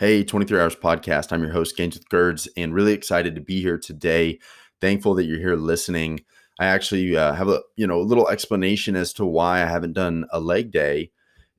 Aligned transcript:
Hey, 0.00 0.24
23 0.24 0.58
Hours 0.58 0.76
Podcast. 0.76 1.30
I'm 1.30 1.42
your 1.42 1.52
host, 1.52 1.76
Gains 1.76 1.94
with 1.94 2.08
Girds, 2.08 2.48
and 2.56 2.72
really 2.72 2.94
excited 2.94 3.34
to 3.34 3.40
be 3.42 3.60
here 3.60 3.76
today. 3.76 4.38
Thankful 4.80 5.12
that 5.12 5.24
you're 5.24 5.38
here 5.38 5.56
listening. 5.56 6.24
I 6.58 6.68
actually 6.68 7.18
uh, 7.18 7.34
have 7.34 7.50
a 7.50 7.60
you 7.76 7.86
know 7.86 8.00
a 8.00 8.08
little 8.08 8.26
explanation 8.30 8.96
as 8.96 9.12
to 9.12 9.26
why 9.26 9.60
I 9.60 9.66
haven't 9.66 9.92
done 9.92 10.24
a 10.32 10.40
leg 10.40 10.70
day 10.70 11.10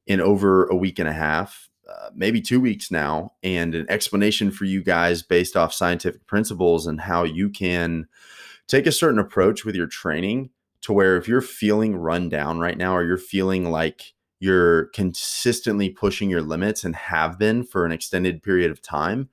in 0.08 0.20
over 0.20 0.66
a 0.66 0.76
week 0.76 0.98
and 0.98 1.08
a 1.08 1.14
half, 1.14 1.70
uh, 1.88 2.10
maybe 2.16 2.42
two 2.42 2.60
weeks 2.60 2.90
now, 2.90 3.34
and 3.44 3.76
an 3.76 3.86
explanation 3.90 4.50
for 4.50 4.66
you 4.66 4.82
guys 4.82 5.22
based 5.22 5.56
off 5.56 5.72
scientific 5.72 6.26
principles 6.26 6.88
and 6.88 7.02
how 7.02 7.24
you 7.24 7.48
can 7.48 8.08
take 8.66 8.88
a 8.88 8.92
certain 8.92 9.20
approach 9.20 9.66
with 9.66 9.76
your 9.76 9.86
training 9.86 10.50
to 10.82 10.94
where 10.94 11.16
if 11.16 11.28
you're 11.28 11.42
feeling 11.42 11.96
run 11.96 12.28
down 12.28 12.60
right 12.60 12.80
now 12.80 12.96
or 12.96 13.04
you're 13.04 13.20
feeling 13.20 13.70
like 13.70 14.16
you're 14.42 14.86
consistently 14.88 15.88
pushing 15.88 16.30
your 16.30 16.42
limits 16.42 16.84
and 16.84 16.96
have 16.96 17.38
been 17.38 17.64
for 17.64 17.86
an 17.86 17.92
extended 17.92 18.42
period 18.42 18.72
of 18.72 18.82
time, 18.82 19.30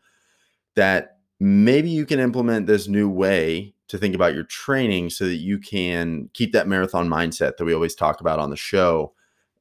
that 0.75 1.17
maybe 1.41 1.89
you 1.89 2.05
can 2.05 2.21
implement 2.21 2.67
this 2.67 2.89
new 2.89 3.09
way 3.09 3.75
to 3.89 3.97
think 3.97 4.15
about 4.15 4.35
your 4.35 4.45
training 4.45 5.09
so 5.09 5.25
that 5.25 5.37
you 5.37 5.59
can 5.59 6.29
keep 6.35 6.53
that 6.53 6.69
marathon 6.69 7.09
mindset 7.09 7.57
that 7.57 7.65
we 7.65 7.73
always 7.73 7.95
talk 7.95 8.21
about 8.21 8.39
on 8.39 8.51
the 8.51 8.57
show 8.57 9.15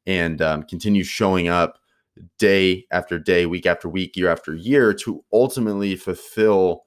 and 0.06 0.42
um, 0.42 0.64
continue 0.64 1.04
showing 1.04 1.48
up 1.48 1.80
day 2.38 2.86
after 2.92 3.18
day, 3.18 3.46
week 3.46 3.66
after 3.66 3.88
week, 3.88 4.18
year 4.18 4.30
after 4.30 4.54
year 4.54 4.94
to 4.94 5.24
ultimately 5.32 5.96
fulfill 5.96 6.84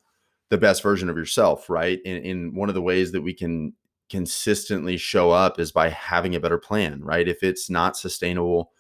the 0.51 0.59
best 0.59 0.83
version 0.83 1.09
of 1.09 1.17
yourself, 1.17 1.70
right? 1.70 2.01
In, 2.05 2.17
in 2.19 2.55
one 2.55 2.69
of 2.69 2.75
the 2.75 2.83
ways 2.83 3.12
that 3.12 3.23
we 3.23 3.33
can 3.33 3.73
consistently 4.10 4.96
show 4.96 5.30
up 5.30 5.59
is 5.59 5.73
by 5.73 5.88
having 5.88 6.34
a 6.34 6.41
better 6.41 6.59
plan, 6.59 7.00
right? 7.02 7.28
If 7.28 7.42
it's 7.42 7.70
not 7.70 7.96
sustainable 7.96 8.73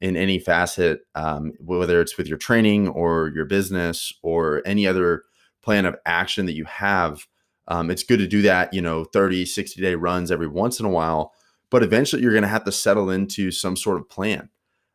in 0.00 0.16
any 0.16 0.38
facet, 0.38 1.00
um, 1.14 1.54
whether 1.58 2.00
it's 2.00 2.18
with 2.18 2.28
your 2.28 2.38
training 2.38 2.88
or 2.88 3.32
your 3.34 3.46
business 3.46 4.12
or 4.22 4.62
any 4.66 4.86
other 4.86 5.24
plan 5.62 5.86
of 5.86 5.96
action 6.04 6.46
that 6.46 6.52
you 6.52 6.64
have, 6.66 7.26
um, 7.68 7.90
it's 7.90 8.04
good 8.04 8.18
to 8.18 8.26
do 8.26 8.42
that, 8.42 8.72
you 8.72 8.82
know, 8.82 9.04
30, 9.04 9.46
60 9.46 9.80
day 9.80 9.94
runs 9.94 10.30
every 10.30 10.46
once 10.46 10.78
in 10.78 10.86
a 10.86 10.90
while. 10.90 11.32
But 11.70 11.82
eventually 11.82 12.22
you're 12.22 12.32
going 12.32 12.42
to 12.42 12.48
have 12.48 12.64
to 12.64 12.72
settle 12.72 13.10
into 13.10 13.50
some 13.50 13.76
sort 13.76 13.98
of 13.98 14.08
plan 14.08 14.50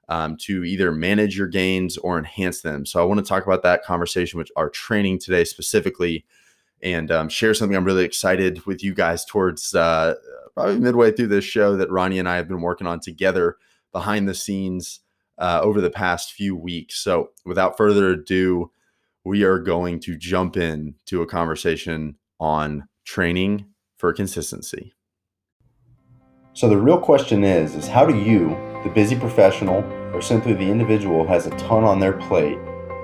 um, 0.07 0.38
to 0.41 0.63
either 0.63 0.91
manage 0.91 1.38
your 1.38 1.47
gains 1.47 1.97
or 1.97 2.17
enhance 2.17 2.61
them. 2.61 2.85
So 2.85 3.01
I 3.01 3.05
want 3.05 3.19
to 3.19 3.25
talk 3.25 3.45
about 3.45 3.63
that 3.63 3.83
conversation 3.83 4.38
with 4.38 4.49
our 4.55 4.69
training 4.69 5.19
today 5.19 5.43
specifically 5.43 6.25
and 6.83 7.11
um, 7.11 7.29
share 7.29 7.53
something 7.53 7.75
I'm 7.75 7.85
really 7.85 8.05
excited 8.05 8.65
with 8.65 8.83
you 8.83 8.93
guys 8.93 9.25
towards 9.25 9.73
uh, 9.75 10.15
probably 10.55 10.79
midway 10.79 11.11
through 11.11 11.27
this 11.27 11.45
show 11.45 11.75
that 11.77 11.91
Ronnie 11.91 12.19
and 12.19 12.27
I 12.27 12.35
have 12.35 12.47
been 12.47 12.61
working 12.61 12.88
on 12.88 12.99
together 12.99 13.57
behind 13.91 14.27
the 14.27 14.33
scenes 14.33 15.01
uh, 15.38 15.59
over 15.63 15.81
the 15.81 15.89
past 15.89 16.33
few 16.33 16.55
weeks. 16.55 16.95
So, 16.95 17.31
without 17.45 17.77
further 17.77 18.09
ado, 18.09 18.71
we 19.23 19.43
are 19.43 19.59
going 19.59 19.99
to 20.01 20.17
jump 20.17 20.57
in 20.57 20.95
to 21.07 21.21
a 21.21 21.27
conversation 21.27 22.15
on 22.39 22.88
training 23.05 23.66
for 23.97 24.13
consistency. 24.13 24.93
So 26.53 26.67
the 26.67 26.77
real 26.77 26.99
question 26.99 27.43
is 27.43 27.75
is 27.75 27.88
how 27.88 28.05
do 28.05 28.17
you, 28.17 28.49
the 28.83 28.91
busy 28.93 29.16
professional 29.16 29.83
or 30.13 30.21
simply 30.21 30.53
the 30.53 30.69
individual 30.69 31.25
has 31.27 31.47
a 31.47 31.51
ton 31.51 31.83
on 31.83 31.99
their 31.99 32.13
plate, 32.13 32.57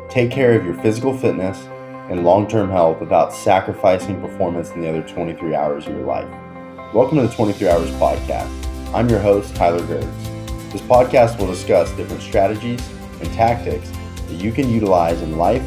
take 0.09 0.31
care 0.31 0.58
of 0.58 0.66
your 0.66 0.73
physical 0.73 1.16
fitness 1.16 1.67
and 2.09 2.23
long 2.23 2.47
term 2.47 2.69
health 2.69 3.00
without 3.00 3.33
sacrificing 3.33 4.22
performance 4.22 4.72
in 4.72 4.81
the 4.81 4.89
other 4.89 5.02
23 5.03 5.53
hours 5.53 5.86
of 5.88 5.94
your 5.94 6.05
life. 6.05 6.30
Welcome 6.94 7.17
to 7.17 7.27
the 7.27 7.33
23 7.33 7.67
Hours 7.67 7.89
Podcast. 7.91 8.94
I'm 8.94 9.09
your 9.09 9.19
host, 9.19 9.53
Tyler 9.55 9.86
Girds. 9.86 10.05
This 10.72 10.81
podcast 10.81 11.38
will 11.38 11.47
discuss 11.47 11.91
different 11.91 12.22
strategies 12.22 12.81
and 13.19 13.31
tactics 13.33 13.89
that 14.28 14.35
you 14.35 14.53
can 14.53 14.69
utilize 14.69 15.22
in 15.22 15.38
life, 15.38 15.63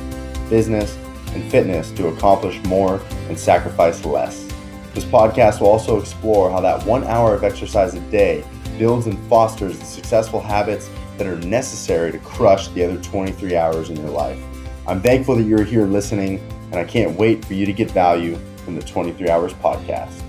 business, 0.48 0.96
and 1.34 1.50
fitness 1.50 1.90
to 1.92 2.08
accomplish 2.08 2.58
more 2.64 3.02
and 3.28 3.38
sacrifice 3.38 4.04
less. 4.06 4.48
This 4.94 5.04
podcast 5.04 5.60
will 5.60 5.68
also 5.68 6.00
explore 6.00 6.50
how 6.50 6.60
that 6.60 6.84
one 6.86 7.04
hour 7.04 7.34
of 7.34 7.44
exercise 7.44 7.94
a 7.94 8.00
day 8.10 8.44
builds 8.78 9.06
and 9.06 9.18
fosters 9.28 9.78
the 9.78 9.84
successful 9.84 10.40
habits 10.40 10.88
that 11.18 11.26
are 11.26 11.36
necessary 11.36 12.10
to 12.10 12.18
crush 12.20 12.68
the 12.68 12.82
other 12.82 13.00
23 13.02 13.54
hours 13.56 13.90
in 13.90 13.96
your 13.96 14.08
life. 14.08 14.42
I'm 14.90 15.00
thankful 15.00 15.36
that 15.36 15.44
you're 15.44 15.62
here 15.62 15.86
listening, 15.86 16.40
and 16.72 16.74
I 16.74 16.82
can't 16.82 17.16
wait 17.16 17.44
for 17.44 17.54
you 17.54 17.64
to 17.64 17.72
get 17.72 17.92
value 17.92 18.36
from 18.64 18.74
the 18.74 18.82
23 18.82 19.28
Hours 19.28 19.54
Podcast. 19.54 20.20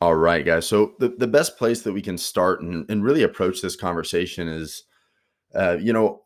All 0.00 0.14
right, 0.14 0.46
guys. 0.46 0.68
So, 0.68 0.94
the, 1.00 1.08
the 1.08 1.26
best 1.26 1.58
place 1.58 1.82
that 1.82 1.92
we 1.92 2.00
can 2.00 2.16
start 2.16 2.62
and, 2.62 2.88
and 2.88 3.02
really 3.02 3.24
approach 3.24 3.60
this 3.60 3.74
conversation 3.74 4.46
is, 4.46 4.84
uh, 5.52 5.78
you 5.80 5.92
know, 5.92 6.22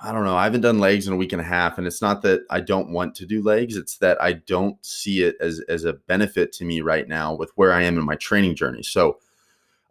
I 0.00 0.12
don't 0.12 0.22
know. 0.22 0.36
I 0.36 0.44
haven't 0.44 0.60
done 0.60 0.78
legs 0.78 1.08
in 1.08 1.14
a 1.14 1.16
week 1.16 1.32
and 1.32 1.40
a 1.40 1.44
half, 1.44 1.78
and 1.78 1.86
it's 1.88 2.00
not 2.00 2.22
that 2.22 2.42
I 2.48 2.60
don't 2.60 2.92
want 2.92 3.16
to 3.16 3.26
do 3.26 3.42
legs. 3.42 3.76
It's 3.76 3.98
that 3.98 4.22
I 4.22 4.34
don't 4.34 4.76
see 4.86 5.24
it 5.24 5.34
as 5.40 5.60
as 5.68 5.84
a 5.84 5.94
benefit 5.94 6.52
to 6.52 6.64
me 6.64 6.80
right 6.80 7.08
now 7.08 7.34
with 7.34 7.50
where 7.56 7.72
I 7.72 7.82
am 7.82 7.98
in 7.98 8.04
my 8.04 8.14
training 8.14 8.54
journey. 8.54 8.84
So, 8.84 9.18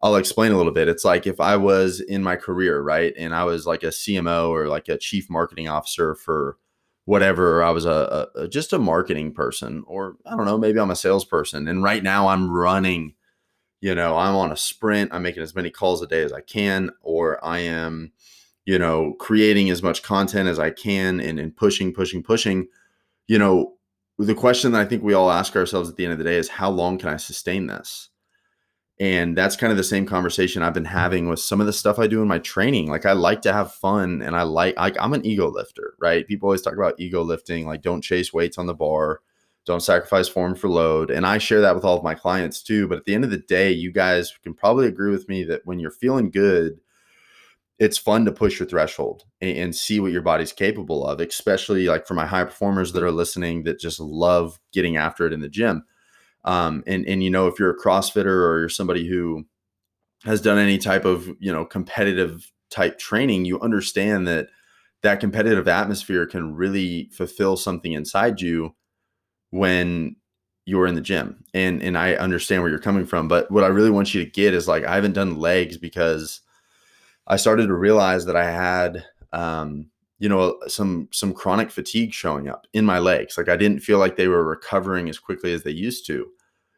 I'll 0.04 0.16
explain 0.16 0.52
a 0.52 0.58
little 0.58 0.72
bit. 0.72 0.88
It's 0.88 1.06
like 1.06 1.28
if 1.28 1.40
I 1.40 1.58
was 1.58 2.00
in 2.00 2.24
my 2.24 2.36
career, 2.36 2.82
right, 2.82 3.14
and 3.18 3.36
I 3.36 3.44
was 3.44 3.68
like 3.68 3.84
a 3.84 3.88
CMO 3.88 4.50
or 4.50 4.68
like 4.68 4.90
a 4.90 4.98
chief 4.98 5.30
marketing 5.30 5.68
officer 5.68 6.16
for 6.16 6.58
whatever, 7.06 7.64
I 7.64 7.72
was 7.72 7.86
a, 7.86 8.28
a, 8.36 8.48
just 8.48 8.74
a 8.74 8.80
marketing 8.80 9.34
person, 9.34 9.84
or 9.86 10.16
I 10.26 10.36
don't 10.36 10.46
know, 10.46 10.58
maybe 10.58 10.80
I'm 10.80 10.92
a 10.92 10.96
salesperson, 10.96 11.68
and 11.68 11.84
right 11.84 12.04
now 12.04 12.28
I'm 12.28 12.50
running. 12.50 13.16
You 13.80 13.96
know, 13.96 14.16
I'm 14.16 14.36
on 14.36 14.52
a 14.52 14.58
sprint. 14.58 15.12
I'm 15.12 15.24
making 15.24 15.42
as 15.42 15.56
many 15.56 15.72
calls 15.72 16.04
a 16.04 16.08
day 16.08 16.22
as 16.22 16.32
I 16.32 16.42
can, 16.42 16.92
or 17.02 17.44
I 17.44 17.60
am, 17.60 18.12
you 18.64 18.78
know, 18.78 19.14
creating 19.20 19.72
as 19.72 19.82
much 19.82 20.04
content 20.04 20.48
as 20.48 20.60
I 20.60 20.70
can 20.70 21.20
and, 21.20 21.40
and 21.40 21.56
pushing, 21.56 21.92
pushing, 21.92 22.22
pushing. 22.22 22.68
You 23.28 23.40
know, 23.40 23.74
the 24.20 24.36
question 24.36 24.72
that 24.74 24.82
I 24.82 24.86
think 24.86 25.02
we 25.02 25.16
all 25.16 25.32
ask 25.32 25.56
ourselves 25.56 25.90
at 25.90 25.96
the 25.96 26.06
end 26.06 26.14
of 26.14 26.20
the 26.20 26.26
day 26.26 26.38
is 26.38 26.48
how 26.48 26.70
long 26.70 27.00
can 27.00 27.10
I 27.10 27.18
sustain 27.18 27.66
this? 27.66 28.11
And 29.02 29.36
that's 29.36 29.56
kind 29.56 29.72
of 29.72 29.78
the 29.78 29.84
same 29.84 30.06
conversation 30.06 30.62
I've 30.62 30.76
been 30.76 30.86
having 30.86 31.28
with 31.28 31.40
some 31.40 31.60
of 31.60 31.66
the 31.66 31.74
stuff 31.74 31.98
I 31.98 32.06
do 32.06 32.22
in 32.22 32.28
my 32.28 32.38
training. 32.38 32.88
Like 32.88 33.08
I 33.08 33.14
like 33.14 33.42
to 33.42 33.52
have 33.52 33.74
fun 33.74 34.22
and 34.22 34.36
I 34.36 34.44
like 34.44 34.78
like 34.78 34.96
I'm 35.00 35.14
an 35.14 35.26
ego 35.26 35.50
lifter, 35.50 35.96
right? 36.00 36.28
People 36.28 36.46
always 36.46 36.62
talk 36.62 36.74
about 36.74 37.00
ego 37.00 37.24
lifting, 37.24 37.66
like 37.66 37.82
don't 37.82 38.04
chase 38.04 38.32
weights 38.32 38.60
on 38.60 38.68
the 38.68 38.76
bar, 38.76 39.22
don't 39.66 39.82
sacrifice 39.82 40.28
form 40.28 40.54
for 40.54 40.70
load. 40.70 41.10
And 41.10 41.26
I 41.26 41.40
share 41.40 41.62
that 41.62 41.74
with 41.74 41.84
all 41.84 41.98
of 41.98 42.04
my 42.04 42.14
clients 42.14 42.62
too. 42.62 42.88
But 42.88 43.00
at 43.00 43.06
the 43.06 43.16
end 43.16 43.24
of 43.24 43.32
the 43.32 43.40
day, 43.40 43.72
you 43.72 43.92
guys 43.92 44.38
can 44.44 44.54
probably 44.54 44.86
agree 44.86 45.10
with 45.10 45.28
me 45.28 45.46
that 45.46 45.66
when 45.66 45.80
you're 45.80 45.90
feeling 45.90 46.30
good, 46.30 46.80
it's 47.80 47.98
fun 47.98 48.24
to 48.26 48.32
push 48.32 48.60
your 48.60 48.70
threshold 48.70 49.24
and, 49.42 49.58
and, 49.58 49.76
see 49.76 50.00
what 50.00 50.12
your 50.12 50.22
body's 50.22 50.54
capable 50.54 51.08
of, 51.08 51.20
especially 51.20 51.88
like 51.88 52.06
for 52.06 52.14
my 52.14 52.28
high 52.28 52.44
performers 52.44 52.94
that 52.94 53.02
are 53.02 53.12
listening 53.12 53.64
that 53.64 53.80
just 53.80 54.00
love 54.00 54.60
getting 54.72 54.96
after 54.96 55.26
it 55.26 55.34
in 55.34 55.40
the 55.40 55.50
gym. 55.50 55.86
Um, 56.44 56.84
and 56.88 57.06
and 57.08 57.24
you 57.24 57.30
know, 57.30 57.48
if 57.48 57.60
you're 57.60 57.72
a 57.72 57.80
CrossFitter 57.80 58.26
or 58.26 58.60
you're 58.60 58.70
somebody 58.70 59.08
who 59.08 59.46
has 60.24 60.42
done 60.42 60.58
any 60.58 60.78
type 60.78 61.06
of 61.06 61.28
you 61.40 61.52
know 61.52 61.66
competitive 61.66 62.52
type 62.70 62.98
training, 62.98 63.46
you 63.46 63.60
understand 63.60 64.28
that 64.28 64.48
that 65.04 65.20
competitive 65.20 65.68
atmosphere 65.68 66.26
can 66.26 66.56
really 66.56 67.10
fulfill 67.14 67.58
something 67.58 67.94
inside 67.94 68.42
you 68.42 68.76
when 69.50 70.16
you're 70.66 70.88
in 70.88 70.96
the 70.96 71.02
gym. 71.02 71.44
And 71.54 71.82
and 71.82 71.98
I 71.98 72.14
understand 72.16 72.62
where 72.62 72.70
you're 72.70 72.80
coming 72.80 73.06
from, 73.06 73.28
but 73.28 73.50
what 73.52 73.64
I 73.64 73.68
really 73.68 73.92
want 73.92 74.14
you 74.14 74.24
to 74.24 74.30
get 74.30 74.54
is 74.54 74.68
like 74.68 74.86
I 74.86 74.96
haven't 74.96 75.14
done 75.14 75.40
legs 75.40 75.78
because 75.78 76.42
I 77.28 77.38
started 77.38 77.68
to 77.68 77.74
realize 77.74 78.26
that 78.26 78.36
I 78.36 78.50
had 78.50 79.06
um, 79.32 79.90
you 80.22 80.30
know 80.30 80.56
some 80.68 81.08
some 81.12 81.34
chronic 81.34 81.72
fatigue 81.72 82.14
showing 82.14 82.48
up 82.48 82.68
in 82.74 82.86
my 82.86 83.00
legs. 83.00 83.40
Like 83.40 83.50
i 83.50 83.58
didn't 83.58 83.80
feel 83.80 83.98
like 83.98 84.18
they 84.18 84.28
were 84.28 84.46
recovering 84.46 85.10
as 85.10 85.18
quickly 85.18 85.52
as 85.52 85.64
they 85.64 85.72
used 85.72 86.06
to. 86.08 86.28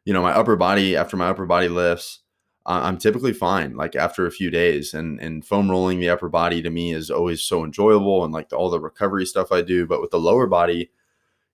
You 0.06 0.14
know 0.14 0.22
my 0.22 0.32
upper 0.32 0.56
body 0.56 0.96
after 0.96 1.18
my 1.18 1.28
upper 1.28 1.46
body 1.46 1.68
lifts 1.68 2.20
i'm 2.66 2.98
typically 2.98 3.34
fine 3.34 3.76
like 3.76 3.94
after 3.98 4.26
a 4.26 4.32
few 4.32 4.50
days. 4.50 4.94
And 4.94 5.20
and 5.20 5.46
foam 5.46 5.70
rolling 5.70 6.00
the 6.00 6.10
upper 6.10 6.30
body 6.30 6.62
to 6.62 6.70
me 6.70 6.94
is 6.94 7.12
always 7.12 7.42
so 7.42 7.66
enjoyable 7.66 8.24
and 8.24 8.34
like 8.34 8.54
all 8.54 8.70
the 8.70 8.80
recovery 8.80 9.26
stuff 9.26 9.52
i 9.52 9.62
do. 9.62 9.86
But 9.86 10.00
with 10.02 10.12
the 10.12 10.20
lower 10.20 10.48
body 10.48 10.90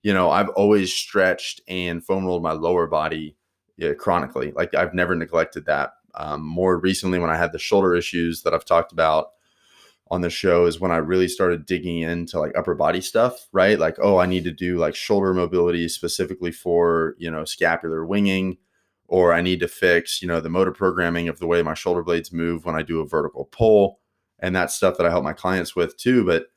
you 0.04 0.14
know 0.14 0.30
i've 0.30 0.50
always 0.50 0.94
stretched 0.94 1.60
and 1.68 2.06
foam 2.06 2.24
rolled 2.24 2.44
my 2.44 2.54
lower 2.54 2.86
body 2.86 3.36
yeah, 3.78 3.94
chronically. 3.94 4.52
Like 4.52 4.76
i've 4.76 4.94
never 4.94 5.16
neglected 5.16 5.66
that. 5.66 5.94
Um, 6.14 6.42
more 6.42 6.78
recently 6.78 7.18
when 7.18 7.32
i 7.32 7.38
had 7.38 7.52
the 7.52 7.60
shoulder 7.60 7.96
issues 7.96 8.44
that 8.44 8.54
i've 8.54 8.66
talked 8.66 8.92
about 8.92 9.30
on 10.12 10.22
the 10.22 10.30
show 10.30 10.66
is 10.66 10.80
when 10.80 10.92
I 10.92 10.98
really 10.98 11.28
started 11.28 11.66
digging 11.66 12.02
into 12.02 12.40
like 12.40 12.58
upper 12.58 12.74
body 12.74 13.02
stuff, 13.02 13.48
right? 13.52 13.78
Like, 13.78 13.98
oh, 14.02 14.18
I 14.18 14.26
need 14.26 14.44
to 14.46 14.52
do 14.52 14.78
like 14.78 14.96
shoulder 14.96 15.34
mobility 15.34 15.88
specifically 15.88 16.52
for, 16.52 17.16
you 17.20 17.30
know, 17.30 17.46
scapular 17.46 18.06
winging, 18.06 18.58
or 19.08 19.34
I 19.34 19.42
need 19.42 19.60
to 19.60 19.68
fix, 19.68 20.22
you 20.22 20.28
know, 20.28 20.40
the 20.40 20.50
motor 20.50 20.72
programming 20.72 21.28
of 21.28 21.40
the 21.40 21.48
way 21.48 21.62
my 21.62 21.76
shoulder 21.76 22.04
blades 22.04 22.34
move 22.34 22.66
when 22.66 22.76
I 22.76 22.82
do 22.82 23.02
a 23.02 23.08
vertical 23.08 23.46
pull. 23.46 24.00
And 24.40 24.56
that's 24.56 24.74
stuff 24.74 24.98
that 24.98 25.06
I 25.06 25.12
help 25.12 25.24
my 25.24 25.34
clients 25.34 25.76
with 25.76 25.96
too. 25.98 26.26
But 26.26 26.48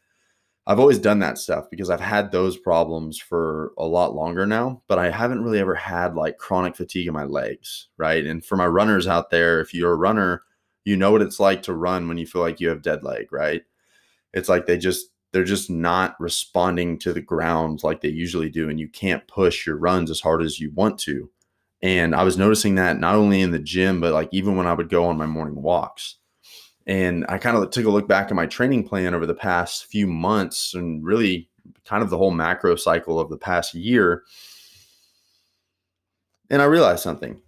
I've 0.66 0.78
always 0.78 0.98
done 0.98 1.18
that 1.18 1.38
stuff 1.38 1.66
because 1.70 1.90
I've 1.90 2.00
had 2.00 2.30
those 2.30 2.56
problems 2.56 3.18
for 3.18 3.72
a 3.76 3.84
lot 3.84 4.14
longer 4.14 4.46
now, 4.46 4.82
but 4.86 4.98
I 4.98 5.10
haven't 5.10 5.42
really 5.42 5.58
ever 5.58 5.74
had 5.74 6.14
like 6.14 6.38
chronic 6.38 6.76
fatigue 6.76 7.08
in 7.08 7.12
my 7.12 7.24
legs, 7.24 7.88
right? 7.98 8.24
And 8.24 8.44
for 8.44 8.56
my 8.56 8.66
runners 8.66 9.08
out 9.08 9.30
there, 9.30 9.60
if 9.60 9.74
you're 9.74 9.92
a 9.92 9.96
runner, 9.96 10.42
You 10.84 10.96
know 10.96 11.12
what 11.12 11.22
it's 11.22 11.40
like 11.40 11.62
to 11.64 11.74
run 11.74 12.08
when 12.08 12.18
you 12.18 12.26
feel 12.26 12.42
like 12.42 12.60
you 12.60 12.68
have 12.68 12.82
dead 12.82 13.02
leg, 13.02 13.32
right? 13.32 13.62
It's 14.32 14.48
like 14.48 14.66
they 14.66 14.78
just 14.78 15.06
they're 15.32 15.44
just 15.44 15.70
not 15.70 16.14
responding 16.20 16.98
to 16.98 17.12
the 17.12 17.20
ground 17.20 17.82
like 17.82 18.00
they 18.00 18.08
usually 18.08 18.50
do 18.50 18.68
and 18.68 18.78
you 18.78 18.88
can't 18.88 19.26
push 19.28 19.66
your 19.66 19.76
runs 19.76 20.10
as 20.10 20.20
hard 20.20 20.42
as 20.42 20.60
you 20.60 20.70
want 20.72 20.98
to. 21.00 21.30
And 21.80 22.14
I 22.14 22.22
was 22.22 22.36
noticing 22.38 22.74
that 22.76 23.00
not 23.00 23.14
only 23.14 23.40
in 23.40 23.50
the 23.50 23.58
gym 23.58 24.00
but 24.00 24.12
like 24.12 24.28
even 24.32 24.56
when 24.56 24.66
I 24.66 24.74
would 24.74 24.88
go 24.90 25.06
on 25.06 25.16
my 25.16 25.26
morning 25.26 25.60
walks. 25.62 26.16
And 26.86 27.24
I 27.28 27.38
kind 27.38 27.56
of 27.56 27.70
took 27.70 27.86
a 27.86 27.90
look 27.90 28.08
back 28.08 28.28
at 28.28 28.34
my 28.34 28.46
training 28.46 28.88
plan 28.88 29.14
over 29.14 29.24
the 29.24 29.34
past 29.34 29.86
few 29.86 30.06
months 30.06 30.74
and 30.74 31.04
really 31.04 31.48
kind 31.84 32.02
of 32.02 32.10
the 32.10 32.18
whole 32.18 32.32
macro 32.32 32.76
cycle 32.76 33.20
of 33.20 33.30
the 33.30 33.38
past 33.38 33.74
year. 33.74 34.24
And 36.50 36.60
I 36.60 36.66
realized 36.66 37.02
something. 37.02 37.40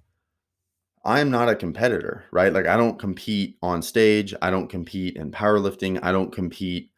I 1.04 1.20
am 1.20 1.30
not 1.30 1.48
a 1.48 1.56
competitor, 1.56 2.24
right? 2.32 2.52
Like 2.52 2.66
I 2.66 2.76
don't 2.76 2.98
compete 2.98 3.56
on 3.62 3.82
stage. 3.82 4.34
I 4.40 4.50
don't 4.50 4.68
compete 4.68 5.16
in 5.16 5.30
powerlifting. 5.30 5.98
I 6.02 6.12
don't 6.12 6.32
compete 6.32 6.90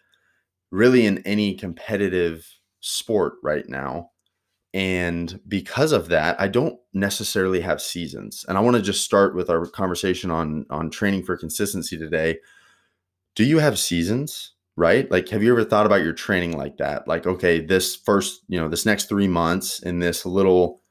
really 0.70 1.06
in 1.06 1.18
any 1.26 1.54
competitive 1.54 2.46
sport 2.80 3.34
right 3.42 3.68
now. 3.68 4.10
And 4.74 5.40
because 5.48 5.92
of 5.92 6.08
that, 6.08 6.40
I 6.40 6.48
don't 6.48 6.78
necessarily 6.92 7.60
have 7.60 7.80
seasons. 7.80 8.44
And 8.48 8.58
I 8.58 8.60
want 8.60 8.76
to 8.76 8.82
just 8.82 9.04
start 9.04 9.34
with 9.34 9.50
our 9.50 9.66
conversation 9.66 10.30
on 10.30 10.66
on 10.70 10.90
training 10.90 11.24
for 11.24 11.36
consistency 11.36 11.96
today. 11.98 12.38
Do 13.34 13.44
you 13.44 13.58
have 13.58 13.78
seasons? 13.78 14.52
Right? 14.76 15.10
Like 15.10 15.28
have 15.30 15.42
you 15.42 15.50
ever 15.52 15.64
thought 15.64 15.86
about 15.86 16.02
your 16.02 16.12
training 16.12 16.56
like 16.56 16.76
that? 16.76 17.08
Like 17.08 17.26
okay, 17.26 17.60
this 17.60 17.96
first, 17.96 18.42
you 18.48 18.60
know, 18.60 18.68
this 18.68 18.86
next 18.86 19.08
3 19.08 19.26
months 19.28 19.80
in 19.80 19.98
this 19.98 20.26
little 20.26 20.82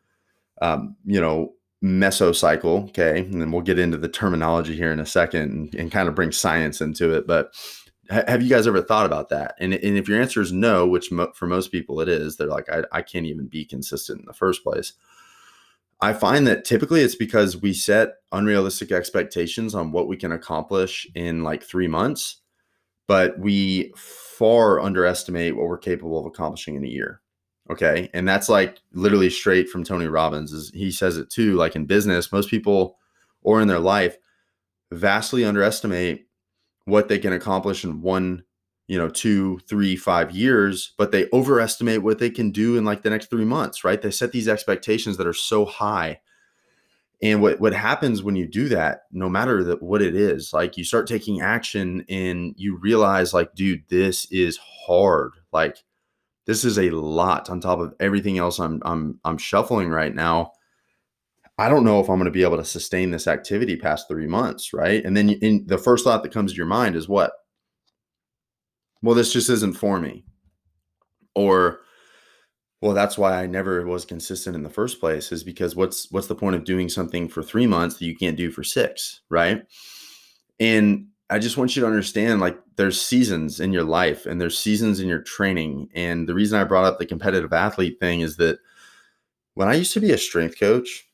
um, 0.62 0.96
you 1.06 1.22
know, 1.22 1.54
mesocycle, 1.86 2.90
okay? 2.90 3.20
And 3.20 3.40
then 3.40 3.52
we'll 3.52 3.62
get 3.62 3.78
into 3.78 3.98
the 3.98 4.10
terminology 4.10 4.76
here 4.76 4.92
in 4.92 5.00
a 5.00 5.06
second 5.06 5.52
and, 5.52 5.76
and 5.76 5.92
kind 5.92 6.10
of 6.10 6.16
bring 6.16 6.32
science 6.32 6.82
into 6.82 7.14
it, 7.14 7.28
but 7.28 7.54
have 8.10 8.44
you 8.44 8.50
guys 8.50 8.68
ever 8.68 8.82
thought 8.82 9.06
about 9.06 9.30
that? 9.30 9.56
And, 9.60 9.74
and 9.74 9.98
if 9.98 10.08
your 10.08 10.22
answer 10.22 10.40
is 10.40 10.52
no, 10.52 10.86
which 10.86 11.12
mo- 11.12 11.32
for 11.34 11.48
most 11.48 11.72
people 11.72 12.02
it 12.02 12.08
is, 12.08 12.38
they're 12.38 12.48
like, 12.48 12.70
I, 12.70 12.84
I 12.92 13.02
can't 13.02 13.26
even 13.26 13.48
be 13.48 13.66
consistent 13.66 14.20
in 14.20 14.26
the 14.26 14.34
first 14.34 14.64
place. 14.64 14.94
I 16.02 16.14
find 16.14 16.46
that 16.46 16.66
typically 16.66 17.02
it's 17.02 17.16
because 17.16 17.60
we 17.60 17.74
set 17.74 18.16
unrealistic 18.32 18.92
expectations 18.92 19.74
on 19.74 19.92
what 19.92 20.08
we 20.08 20.18
can 20.18 20.32
accomplish 20.32 21.08
in 21.16 21.44
like 21.44 21.64
three 21.64 21.88
months, 21.88 22.42
but 23.08 23.40
we 23.40 23.92
far 23.96 24.80
underestimate 24.80 25.56
what 25.56 25.68
we're 25.68 25.78
capable 25.78 26.20
of 26.20 26.26
accomplishing 26.26 26.76
in 26.76 26.84
a 26.84 26.90
year. 26.90 27.22
Okay. 27.72 28.10
And 28.14 28.28
that's 28.28 28.48
like 28.48 28.80
literally 28.94 29.30
straight 29.30 29.70
from 29.70 29.84
Tony 29.84 30.08
Robbins. 30.08 30.52
Is 30.52 30.72
he 30.74 30.92
says 30.92 31.18
it 31.18 31.30
too, 31.30 31.56
like 31.56 31.76
in 31.76 31.86
business, 31.86 32.32
most 32.32 32.50
people 32.50 32.98
or 33.42 33.62
in 33.62 33.68
their 33.68 33.80
life 33.80 34.18
vastly 34.92 35.46
underestimate 35.46 36.28
what 36.86 37.08
they 37.10 37.18
can 37.18 37.34
accomplish 37.34 37.84
in 37.84 38.02
one 38.02 38.44
you 38.88 38.98
know 38.98 39.10
two 39.10 39.60
three 39.68 39.96
five 39.96 40.32
years 40.32 40.94
but 40.98 41.12
they 41.12 41.28
overestimate 41.34 42.04
what 42.04 42.20
they 42.20 42.30
can 42.30 42.52
do 42.52 42.78
in 42.78 42.86
like 42.86 43.02
the 43.02 43.10
next 43.10 43.30
three 43.30 43.46
months 43.46 43.84
right 43.84 44.02
they 44.02 44.12
set 44.12 44.32
these 44.32 44.48
expectations 44.48 45.18
that 45.18 45.26
are 45.26 45.34
so 45.34 45.66
high 45.66 46.20
and 47.22 47.42
what 47.42 47.60
what 47.60 47.74
happens 47.74 48.22
when 48.22 48.36
you 48.36 48.48
do 48.48 48.70
that 48.70 49.02
no 49.12 49.28
matter 49.28 49.64
that 49.64 49.82
what 49.82 50.02
it 50.04 50.16
is 50.16 50.54
like 50.54 50.78
you 50.78 50.84
start 50.84 51.08
taking 51.08 51.42
action 51.42 52.06
and 52.10 52.54
you 52.58 52.78
realize 52.78 53.34
like 53.34 53.56
dude 53.56 53.84
this 53.90 54.28
is 54.32 54.60
hard 54.86 55.32
like 55.52 55.84
this 56.46 56.64
is 56.64 56.78
a 56.78 56.90
lot 56.92 57.50
on 57.50 57.60
top 57.60 57.80
of 57.80 57.94
everything 58.00 58.38
else 58.38 58.60
i'm 58.60 58.82
i'm 58.86 59.20
i'm 59.26 59.38
shuffling 59.38 59.90
right 59.90 60.16
now 60.16 60.52
I 61.58 61.70
don't 61.70 61.86
know 61.86 62.02
if 62.02 62.10
I'm 62.10 62.18
going 62.18 62.26
to 62.26 62.32
be 62.32 62.44
able 62.44 62.58
to 62.58 62.66
sustain 62.66 63.12
this 63.12 63.28
activity 63.28 63.78
past 63.78 64.08
three 64.08 64.28
months, 64.28 64.74
right? 64.74 65.04
And 65.06 65.16
then 65.16 65.30
in, 65.30 65.66
the 65.66 65.78
first 65.78 66.04
thought 66.04 66.22
that 66.24 66.34
comes 66.34 66.52
to 66.52 66.58
your 66.58 66.66
mind 66.66 66.96
is 66.96 67.08
what? 67.08 67.32
Well, 69.02 69.16
this 69.16 69.32
just 69.32 69.50
isn't 69.50 69.74
for 69.78 70.00
me. 70.00 70.26
Or, 71.34 71.80
well, 72.82 72.94
that's 72.94 73.18
why 73.18 73.42
I 73.42 73.48
never 73.48 73.86
was 73.86 74.04
consistent 74.04 74.56
in 74.56 74.64
the 74.64 74.70
first 74.70 75.00
place, 75.00 75.32
is 75.32 75.44
because 75.44 75.76
what's 75.76 76.12
what's 76.12 76.28
the 76.28 76.36
point 76.36 76.56
of 76.56 76.66
doing 76.66 76.90
something 76.90 77.30
for 77.30 77.42
three 77.42 77.68
months 77.68 77.98
that 77.98 78.06
you 78.06 78.16
can't 78.16 78.38
do 78.38 78.52
for 78.52 78.64
six, 78.64 79.22
right? 79.30 79.64
And 80.60 81.08
I 81.30 81.40
just 81.40 81.58
want 81.58 81.76
you 81.76 81.82
to 81.82 81.88
understand 81.88 82.40
like 82.40 82.58
there's 82.76 83.02
seasons 83.02 83.60
in 83.60 83.74
your 83.74 83.84
life 83.84 84.26
and 84.26 84.40
there's 84.40 84.58
seasons 84.58 85.00
in 85.00 85.08
your 85.08 85.22
training. 85.22 85.90
And 85.96 86.30
the 86.30 86.36
reason 86.36 86.60
I 86.60 86.64
brought 86.66 86.86
up 86.86 87.00
the 87.00 87.06
competitive 87.06 87.52
athlete 87.52 88.00
thing 88.00 88.22
is 88.22 88.38
that 88.38 88.60
when 89.56 89.68
I 89.68 89.74
used 89.74 89.94
to 89.94 90.00
be 90.00 90.12
a 90.12 90.18
strength 90.18 90.60
coach, 90.60 91.08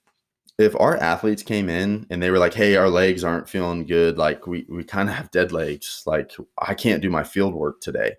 if 0.57 0.75
our 0.79 0.97
athletes 0.97 1.43
came 1.43 1.69
in 1.69 2.05
and 2.09 2.21
they 2.21 2.29
were 2.29 2.39
like, 2.39 2.53
"Hey, 2.53 2.75
our 2.75 2.89
legs 2.89 3.23
aren't 3.23 3.49
feeling 3.49 3.85
good. 3.85 4.17
Like 4.17 4.47
we 4.47 4.65
we 4.69 4.83
kind 4.83 5.09
of 5.09 5.15
have 5.15 5.31
dead 5.31 5.51
legs. 5.51 6.03
Like 6.05 6.31
I 6.57 6.73
can't 6.73 7.01
do 7.01 7.09
my 7.09 7.23
field 7.23 7.53
work 7.55 7.81
today." 7.81 8.15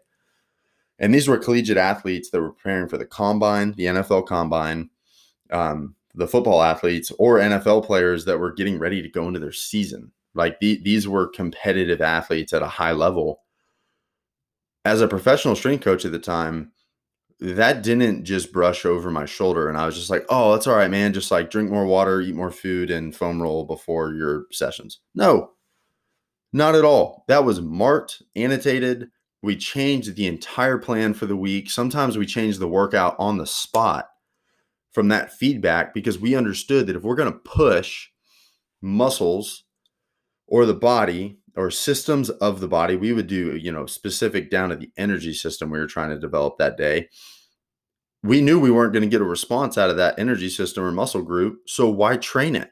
And 0.99 1.15
these 1.15 1.29
were 1.29 1.39
collegiate 1.39 1.79
athletes 1.79 2.31
that 2.31 2.41
were 2.41 2.53
preparing 2.53 2.89
for 2.89 2.99
the 2.99 3.07
combine, 3.07 3.73
the 3.73 3.87
NFL 3.87 4.27
combine, 4.27 4.91
um, 5.51 5.97
the 6.15 6.29
football 6.29 6.63
athletes, 6.63 7.13
or 7.19 7.39
NFL 7.39 7.85
players 7.85 8.25
that 8.25 8.39
were 8.39 8.53
getting 8.53 8.79
ready 8.79 9.03
to 9.03 9.09
go 9.09 9.27
into 9.29 9.41
their 9.41 9.53
season. 9.53 10.13
Like 10.35 10.61
the, 10.61 10.81
these 10.83 11.07
were 11.07 11.29
competitive 11.29 12.01
athletes 12.01 12.53
at 12.53 12.63
a 12.63 12.69
high 12.69 12.93
level. 12.93 13.43
As 14.85 15.01
a 15.01 15.09
professional 15.09 15.55
strength 15.55 15.85
coach 15.85 16.05
at 16.05 16.13
the 16.13 16.19
time, 16.19 16.73
that 17.43 17.83
didn't 17.83 18.25
just 18.25 18.53
brush 18.53 18.85
over 18.85 19.11
my 19.11 19.27
shoulder 19.27 19.69
and 19.69 19.77
i 19.77 19.85
was 19.85 19.97
just 19.97 20.11
like 20.11 20.25
oh 20.29 20.53
that's 20.53 20.69
all 20.69 20.77
right 20.77 20.91
man. 20.91 21.13
Just 21.13 21.33
like 21.33 21.51
drink 21.51 21.71
more 21.71 21.87
water 21.87 22.21
eat 22.21 22.37
more 22.37 22.53
food 22.53 22.89
and 22.89 23.15
foam 23.15 23.43
roll 23.43 23.65
before 23.65 24.15
your 24.15 24.45
sessions. 24.53 25.01
No. 25.15 25.51
Not 26.53 26.75
at 26.75 26.85
all. 26.85 27.25
That 27.29 27.45
was 27.45 27.61
marked 27.61 28.23
annotated. 28.37 29.11
We 29.43 29.57
changed 29.57 30.15
the 30.15 30.29
entire 30.29 30.79
plan 30.79 31.15
for 31.15 31.27
the 31.27 31.37
week. 31.37 31.69
Sometimes 31.69 32.17
we 32.17 32.27
changed 32.27 32.61
the 32.61 32.69
workout 32.69 33.17
on 33.19 33.39
the 33.39 33.47
spot 33.47 34.09
from 34.93 35.09
that 35.09 35.33
feedback 35.33 35.95
because 35.95 36.19
we 36.19 36.37
understood 36.37 36.87
that 36.87 36.97
if 36.97 37.03
we're 37.03 37.17
going 37.17 37.33
to 37.33 37.39
push 37.39 38.09
muscles 38.83 39.65
or 40.53 40.67
the 40.67 40.75
body 40.75 41.39
or 41.57 41.71
systems 41.71 42.31
of 42.31 42.61
the 42.61 42.69
body 42.69 42.95
we 42.95 43.13
would 43.13 43.27
do 43.27 43.57
you 43.57 43.73
know 43.73 43.87
specific 43.87 44.51
down 44.51 44.69
to 44.69 44.77
the 44.77 44.93
energy 44.97 45.35
system 45.35 45.71
we 45.71 45.79
were 45.79 45.87
trying 45.87 46.11
to 46.11 46.19
develop 46.19 46.59
that 46.59 46.77
day 46.77 47.09
we 48.23 48.41
knew 48.41 48.61
we 48.61 48.71
weren't 48.71 48.93
going 48.93 49.03
to 49.03 49.09
get 49.09 49.21
a 49.21 49.25
response 49.25 49.77
out 49.77 49.91
of 49.91 49.97
that 49.97 50.19
energy 50.19 50.49
system 50.49 50.85
or 50.85 50.93
muscle 50.93 51.23
group. 51.23 51.63
So 51.67 51.91
why 51.91 52.17
train 52.17 52.55
it? 52.55 52.71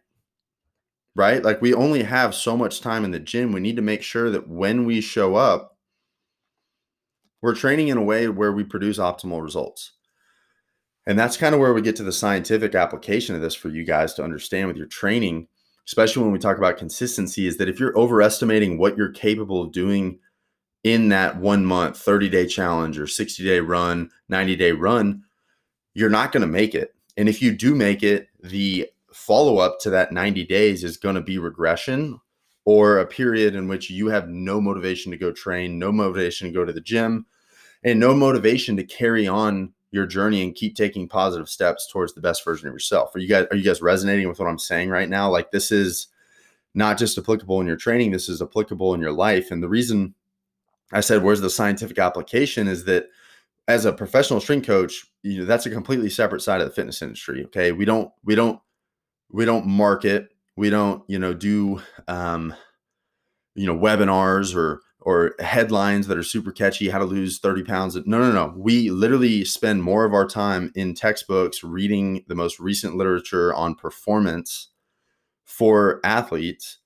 Right? 1.16 1.42
Like 1.42 1.60
we 1.60 1.74
only 1.74 2.04
have 2.04 2.34
so 2.34 2.56
much 2.56 2.80
time 2.80 3.04
in 3.04 3.10
the 3.10 3.18
gym. 3.18 3.52
We 3.52 3.60
need 3.60 3.76
to 3.76 3.82
make 3.82 4.02
sure 4.02 4.30
that 4.30 4.48
when 4.48 4.84
we 4.84 5.00
show 5.00 5.34
up, 5.34 5.76
we're 7.42 7.54
training 7.54 7.88
in 7.88 7.96
a 7.96 8.02
way 8.02 8.28
where 8.28 8.52
we 8.52 8.62
produce 8.62 8.98
optimal 8.98 9.42
results. 9.42 9.92
And 11.06 11.18
that's 11.18 11.36
kind 11.36 11.54
of 11.54 11.60
where 11.60 11.72
we 11.72 11.82
get 11.82 11.96
to 11.96 12.04
the 12.04 12.12
scientific 12.12 12.74
application 12.74 13.34
of 13.34 13.40
this 13.40 13.54
for 13.54 13.70
you 13.70 13.84
guys 13.84 14.14
to 14.14 14.22
understand 14.22 14.68
with 14.68 14.76
your 14.76 14.86
training, 14.86 15.48
especially 15.86 16.22
when 16.22 16.32
we 16.32 16.38
talk 16.38 16.58
about 16.58 16.78
consistency, 16.78 17.46
is 17.46 17.56
that 17.56 17.68
if 17.68 17.80
you're 17.80 17.98
overestimating 17.98 18.78
what 18.78 18.96
you're 18.96 19.10
capable 19.10 19.62
of 19.62 19.72
doing 19.72 20.18
in 20.82 21.08
that 21.10 21.36
one 21.36 21.64
month, 21.64 21.98
30 21.98 22.28
day 22.28 22.46
challenge 22.46 22.98
or 22.98 23.06
60 23.06 23.44
day 23.44 23.60
run, 23.60 24.10
90 24.28 24.56
day 24.56 24.72
run, 24.72 25.24
you're 25.94 26.10
not 26.10 26.32
going 26.32 26.42
to 26.42 26.46
make 26.46 26.74
it. 26.74 26.94
And 27.16 27.28
if 27.28 27.42
you 27.42 27.52
do 27.52 27.74
make 27.74 28.02
it, 28.02 28.28
the 28.42 28.88
follow 29.12 29.58
up 29.58 29.80
to 29.80 29.90
that 29.90 30.12
90 30.12 30.44
days 30.46 30.84
is 30.84 30.96
going 30.96 31.16
to 31.16 31.20
be 31.20 31.38
regression 31.38 32.20
or 32.64 32.98
a 32.98 33.06
period 33.06 33.54
in 33.54 33.68
which 33.68 33.90
you 33.90 34.08
have 34.08 34.28
no 34.28 34.60
motivation 34.60 35.10
to 35.10 35.18
go 35.18 35.32
train, 35.32 35.78
no 35.78 35.90
motivation 35.90 36.46
to 36.46 36.54
go 36.54 36.64
to 36.64 36.72
the 36.72 36.80
gym, 36.80 37.26
and 37.82 37.98
no 37.98 38.14
motivation 38.14 38.76
to 38.76 38.84
carry 38.84 39.26
on 39.26 39.72
your 39.92 40.06
journey 40.06 40.42
and 40.42 40.54
keep 40.54 40.76
taking 40.76 41.08
positive 41.08 41.48
steps 41.48 41.88
towards 41.90 42.14
the 42.14 42.20
best 42.20 42.44
version 42.44 42.68
of 42.68 42.74
yourself. 42.74 43.14
Are 43.14 43.18
you 43.18 43.28
guys 43.28 43.46
are 43.50 43.56
you 43.56 43.64
guys 43.64 43.82
resonating 43.82 44.28
with 44.28 44.38
what 44.38 44.48
I'm 44.48 44.58
saying 44.58 44.88
right 44.88 45.08
now? 45.08 45.30
Like 45.30 45.50
this 45.50 45.72
is 45.72 46.08
not 46.74 46.98
just 46.98 47.18
applicable 47.18 47.60
in 47.60 47.66
your 47.66 47.76
training, 47.76 48.12
this 48.12 48.28
is 48.28 48.40
applicable 48.40 48.94
in 48.94 49.00
your 49.00 49.12
life. 49.12 49.50
And 49.50 49.62
the 49.62 49.68
reason 49.68 50.14
I 50.92 51.00
said 51.00 51.22
where's 51.22 51.40
the 51.40 51.50
scientific 51.50 51.98
application 51.98 52.68
is 52.68 52.84
that 52.84 53.08
as 53.68 53.84
a 53.84 53.92
professional 53.92 54.40
strength 54.40 54.66
coach, 54.66 55.06
you 55.22 55.38
know, 55.38 55.44
that's 55.44 55.66
a 55.66 55.70
completely 55.70 56.10
separate 56.10 56.42
side 56.42 56.60
of 56.60 56.68
the 56.68 56.74
fitness 56.74 57.02
industry. 57.02 57.44
Okay. 57.44 57.72
We 57.72 57.84
don't, 57.84 58.10
we 58.24 58.34
don't, 58.34 58.60
we 59.30 59.44
don't 59.44 59.66
market, 59.66 60.30
we 60.56 60.70
don't, 60.70 61.04
you 61.08 61.18
know, 61.18 61.34
do, 61.34 61.80
um, 62.08 62.54
you 63.54 63.66
know, 63.66 63.76
webinars 63.76 64.56
or, 64.56 64.80
or 65.00 65.34
headlines 65.40 66.06
that 66.06 66.18
are 66.18 66.22
super 66.22 66.52
catchy, 66.52 66.90
how 66.90 66.98
to 66.98 67.04
lose 67.04 67.38
30 67.38 67.62
pounds. 67.64 67.96
No, 68.04 68.18
no, 68.18 68.32
no. 68.32 68.54
We 68.56 68.90
literally 68.90 69.44
spend 69.44 69.82
more 69.82 70.04
of 70.04 70.12
our 70.12 70.26
time 70.26 70.72
in 70.74 70.94
textbooks 70.94 71.64
reading 71.64 72.24
the 72.28 72.34
most 72.34 72.60
recent 72.60 72.96
literature 72.96 73.54
on 73.54 73.74
performance 73.74 74.68
for 75.44 76.00
athletes. 76.04 76.78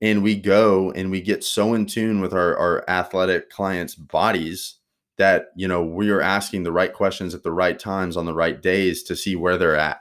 And 0.00 0.22
we 0.22 0.36
go 0.36 0.90
and 0.92 1.10
we 1.10 1.20
get 1.20 1.42
so 1.42 1.72
in 1.72 1.86
tune 1.86 2.20
with 2.20 2.34
our, 2.34 2.56
our 2.56 2.84
athletic 2.88 3.48
clients' 3.48 3.94
bodies 3.94 4.76
that 5.16 5.46
you 5.54 5.68
know 5.68 5.82
we 5.82 6.10
are 6.10 6.20
asking 6.20 6.64
the 6.64 6.72
right 6.72 6.92
questions 6.92 7.34
at 7.34 7.44
the 7.44 7.52
right 7.52 7.78
times 7.78 8.16
on 8.16 8.26
the 8.26 8.34
right 8.34 8.60
days 8.60 9.02
to 9.04 9.14
see 9.14 9.36
where 9.36 9.56
they're 9.56 9.76
at 9.76 10.00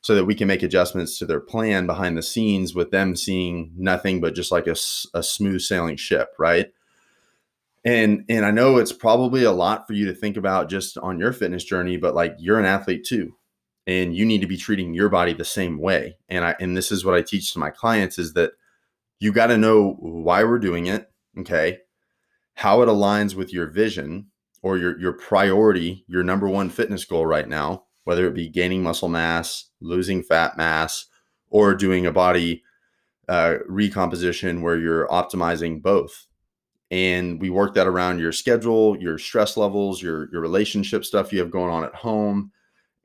so 0.00 0.14
that 0.14 0.24
we 0.24 0.36
can 0.36 0.46
make 0.46 0.62
adjustments 0.62 1.18
to 1.18 1.26
their 1.26 1.40
plan 1.40 1.84
behind 1.84 2.16
the 2.16 2.22
scenes 2.22 2.74
with 2.74 2.92
them 2.92 3.16
seeing 3.16 3.72
nothing 3.76 4.20
but 4.20 4.36
just 4.36 4.52
like 4.52 4.68
a, 4.68 4.76
a 5.14 5.22
smooth 5.22 5.60
sailing 5.60 5.96
ship, 5.96 6.28
right? 6.38 6.68
And 7.86 8.24
and 8.28 8.44
I 8.44 8.50
know 8.50 8.78
it's 8.78 8.92
probably 8.92 9.44
a 9.44 9.52
lot 9.52 9.86
for 9.86 9.92
you 9.92 10.06
to 10.06 10.12
think 10.12 10.36
about 10.36 10.68
just 10.68 10.98
on 10.98 11.20
your 11.20 11.32
fitness 11.32 11.62
journey, 11.62 11.96
but 11.96 12.16
like 12.16 12.34
you're 12.36 12.58
an 12.58 12.66
athlete 12.66 13.04
too. 13.04 13.36
And 13.86 14.16
you 14.16 14.26
need 14.26 14.40
to 14.40 14.48
be 14.48 14.56
treating 14.56 14.92
your 14.92 15.08
body 15.08 15.32
the 15.32 15.44
same 15.44 15.78
way. 15.78 16.18
And 16.28 16.44
I 16.44 16.56
and 16.58 16.76
this 16.76 16.90
is 16.90 17.04
what 17.04 17.14
I 17.14 17.22
teach 17.22 17.52
to 17.52 17.60
my 17.60 17.70
clients 17.70 18.18
is 18.18 18.32
that 18.32 18.50
you 19.20 19.32
got 19.32 19.46
to 19.46 19.56
know 19.56 19.96
why 20.00 20.42
we're 20.42 20.58
doing 20.58 20.86
it, 20.86 21.08
okay? 21.38 21.78
How 22.54 22.82
it 22.82 22.88
aligns 22.88 23.36
with 23.36 23.52
your 23.52 23.68
vision 23.68 24.32
or 24.62 24.76
your 24.78 24.98
your 24.98 25.12
priority, 25.12 26.04
your 26.08 26.24
number 26.24 26.48
one 26.48 26.70
fitness 26.70 27.04
goal 27.04 27.24
right 27.24 27.48
now, 27.48 27.84
whether 28.02 28.26
it 28.26 28.34
be 28.34 28.48
gaining 28.48 28.82
muscle 28.82 29.08
mass, 29.08 29.70
losing 29.80 30.24
fat 30.24 30.56
mass, 30.56 31.06
or 31.50 31.72
doing 31.72 32.04
a 32.04 32.10
body 32.10 32.64
uh, 33.28 33.58
recomposition 33.68 34.60
where 34.60 34.76
you're 34.76 35.06
optimizing 35.06 35.80
both. 35.80 36.25
And 36.90 37.40
we 37.40 37.50
work 37.50 37.74
that 37.74 37.86
around 37.86 38.20
your 38.20 38.32
schedule, 38.32 38.96
your 38.98 39.18
stress 39.18 39.56
levels, 39.56 40.00
your 40.00 40.30
your 40.30 40.40
relationship 40.40 41.04
stuff 41.04 41.32
you 41.32 41.40
have 41.40 41.50
going 41.50 41.72
on 41.72 41.84
at 41.84 41.94
home, 41.94 42.52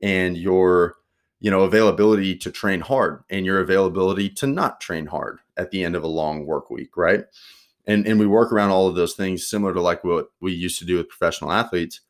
and 0.00 0.36
your 0.36 0.96
you 1.40 1.50
know 1.50 1.62
availability 1.62 2.36
to 2.36 2.50
train 2.50 2.80
hard 2.80 3.24
and 3.28 3.44
your 3.44 3.60
availability 3.60 4.28
to 4.30 4.46
not 4.46 4.80
train 4.80 5.06
hard 5.06 5.40
at 5.56 5.70
the 5.70 5.82
end 5.82 5.96
of 5.96 6.04
a 6.04 6.08
long 6.08 6.46
work 6.46 6.70
week, 6.70 6.96
right? 6.96 7.24
and 7.86 8.06
and 8.06 8.18
we 8.18 8.26
work 8.26 8.52
around 8.52 8.70
all 8.70 8.86
of 8.86 8.94
those 8.94 9.14
things 9.14 9.46
similar 9.46 9.74
to 9.74 9.80
like 9.80 10.04
what 10.04 10.28
we 10.40 10.52
used 10.52 10.78
to 10.78 10.84
do 10.84 10.96
with 10.96 11.08
professional 11.08 11.52
athletes. 11.52 12.00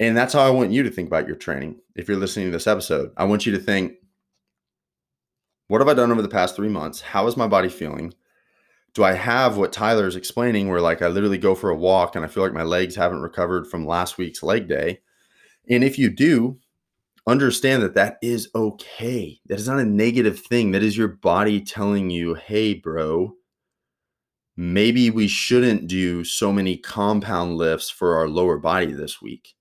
And 0.00 0.16
that's 0.16 0.32
how 0.32 0.40
i 0.40 0.50
want 0.50 0.70
you 0.70 0.82
to 0.82 0.90
think 0.90 1.08
about 1.08 1.26
your 1.26 1.36
training 1.36 1.80
if 1.96 2.08
you're 2.08 2.18
listening 2.18 2.46
to 2.46 2.52
this 2.52 2.66
episode. 2.66 3.12
I 3.16 3.24
want 3.24 3.46
you 3.46 3.52
to 3.52 3.58
think 3.58 3.94
what 5.68 5.80
have 5.80 5.88
i 5.88 5.94
done 5.94 6.12
over 6.12 6.22
the 6.22 6.28
past 6.28 6.56
three 6.56 6.68
months? 6.68 7.00
How 7.00 7.26
is 7.26 7.36
my 7.36 7.46
body 7.46 7.68
feeling 7.68 8.14
do 8.98 9.04
i 9.04 9.12
have 9.12 9.56
what 9.56 9.72
tyler's 9.72 10.16
explaining 10.16 10.68
where 10.68 10.80
like 10.80 11.02
i 11.02 11.08
literally 11.08 11.38
go 11.38 11.54
for 11.54 11.70
a 11.70 11.76
walk 11.76 12.16
and 12.16 12.24
i 12.24 12.28
feel 12.28 12.42
like 12.42 12.52
my 12.52 12.62
legs 12.62 12.96
haven't 12.96 13.22
recovered 13.22 13.66
from 13.66 13.86
last 13.86 14.18
week's 14.18 14.42
leg 14.42 14.68
day 14.68 14.98
and 15.70 15.84
if 15.84 15.98
you 15.98 16.10
do 16.10 16.58
understand 17.26 17.82
that 17.82 17.94
that 17.94 18.18
is 18.22 18.48
okay 18.54 19.38
that 19.46 19.58
is 19.58 19.68
not 19.68 19.78
a 19.78 19.84
negative 19.84 20.40
thing 20.40 20.72
that 20.72 20.82
is 20.82 20.96
your 20.96 21.08
body 21.08 21.60
telling 21.60 22.10
you 22.10 22.34
hey 22.34 22.74
bro 22.74 23.32
maybe 24.58 25.08
we 25.08 25.28
shouldn't 25.28 25.86
do 25.86 26.24
so 26.24 26.52
many 26.52 26.76
compound 26.76 27.56
lifts 27.56 27.88
for 27.88 28.16
our 28.16 28.28
lower 28.28 28.58
body 28.58 28.92
this 28.92 29.22
week. 29.22 29.54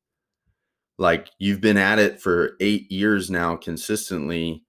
Like 0.98 1.30
you've 1.38 1.62
been 1.62 1.78
at 1.78 2.00
it 2.00 2.20
for 2.20 2.58
eight 2.60 2.92
years 2.92 3.30
now 3.30 3.56
consistently. 3.56 4.64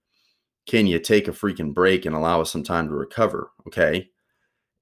Can 0.67 0.85
you 0.85 0.99
take 0.99 1.27
a 1.27 1.31
freaking 1.31 1.73
break 1.73 2.05
and 2.05 2.15
allow 2.15 2.41
us 2.41 2.51
some 2.51 2.63
time 2.63 2.89
to 2.89 2.93
recover? 2.93 3.49
Okay. 3.67 4.09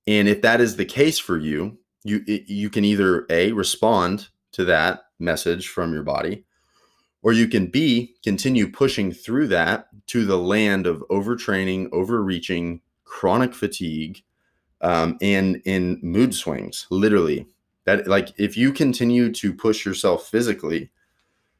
And 0.07 0.27
if 0.27 0.41
that 0.41 0.61
is 0.61 0.75
the 0.75 0.85
case 0.85 1.19
for 1.19 1.37
you, 1.37 1.77
you 2.03 2.23
you 2.25 2.69
can 2.69 2.85
either 2.85 3.25
a 3.29 3.51
respond 3.51 4.29
to 4.53 4.63
that 4.65 5.01
message 5.19 5.67
from 5.67 5.93
your 5.93 6.03
body 6.03 6.45
or 7.23 7.33
you 7.33 7.47
can 7.47 7.67
b 7.67 8.15
continue 8.23 8.71
pushing 8.71 9.11
through 9.11 9.47
that 9.47 9.87
to 10.07 10.25
the 10.25 10.37
land 10.37 10.87
of 10.87 11.03
overtraining 11.09 11.89
overreaching 11.91 12.79
chronic 13.03 13.53
fatigue 13.53 14.23
um, 14.81 15.17
and 15.21 15.61
in 15.65 15.99
mood 16.01 16.33
swings, 16.33 16.87
literally. 16.89 17.47
That 17.85 18.07
like 18.07 18.29
if 18.37 18.57
you 18.57 18.73
continue 18.73 19.31
to 19.33 19.53
push 19.53 19.85
yourself 19.85 20.27
physically 20.27 20.91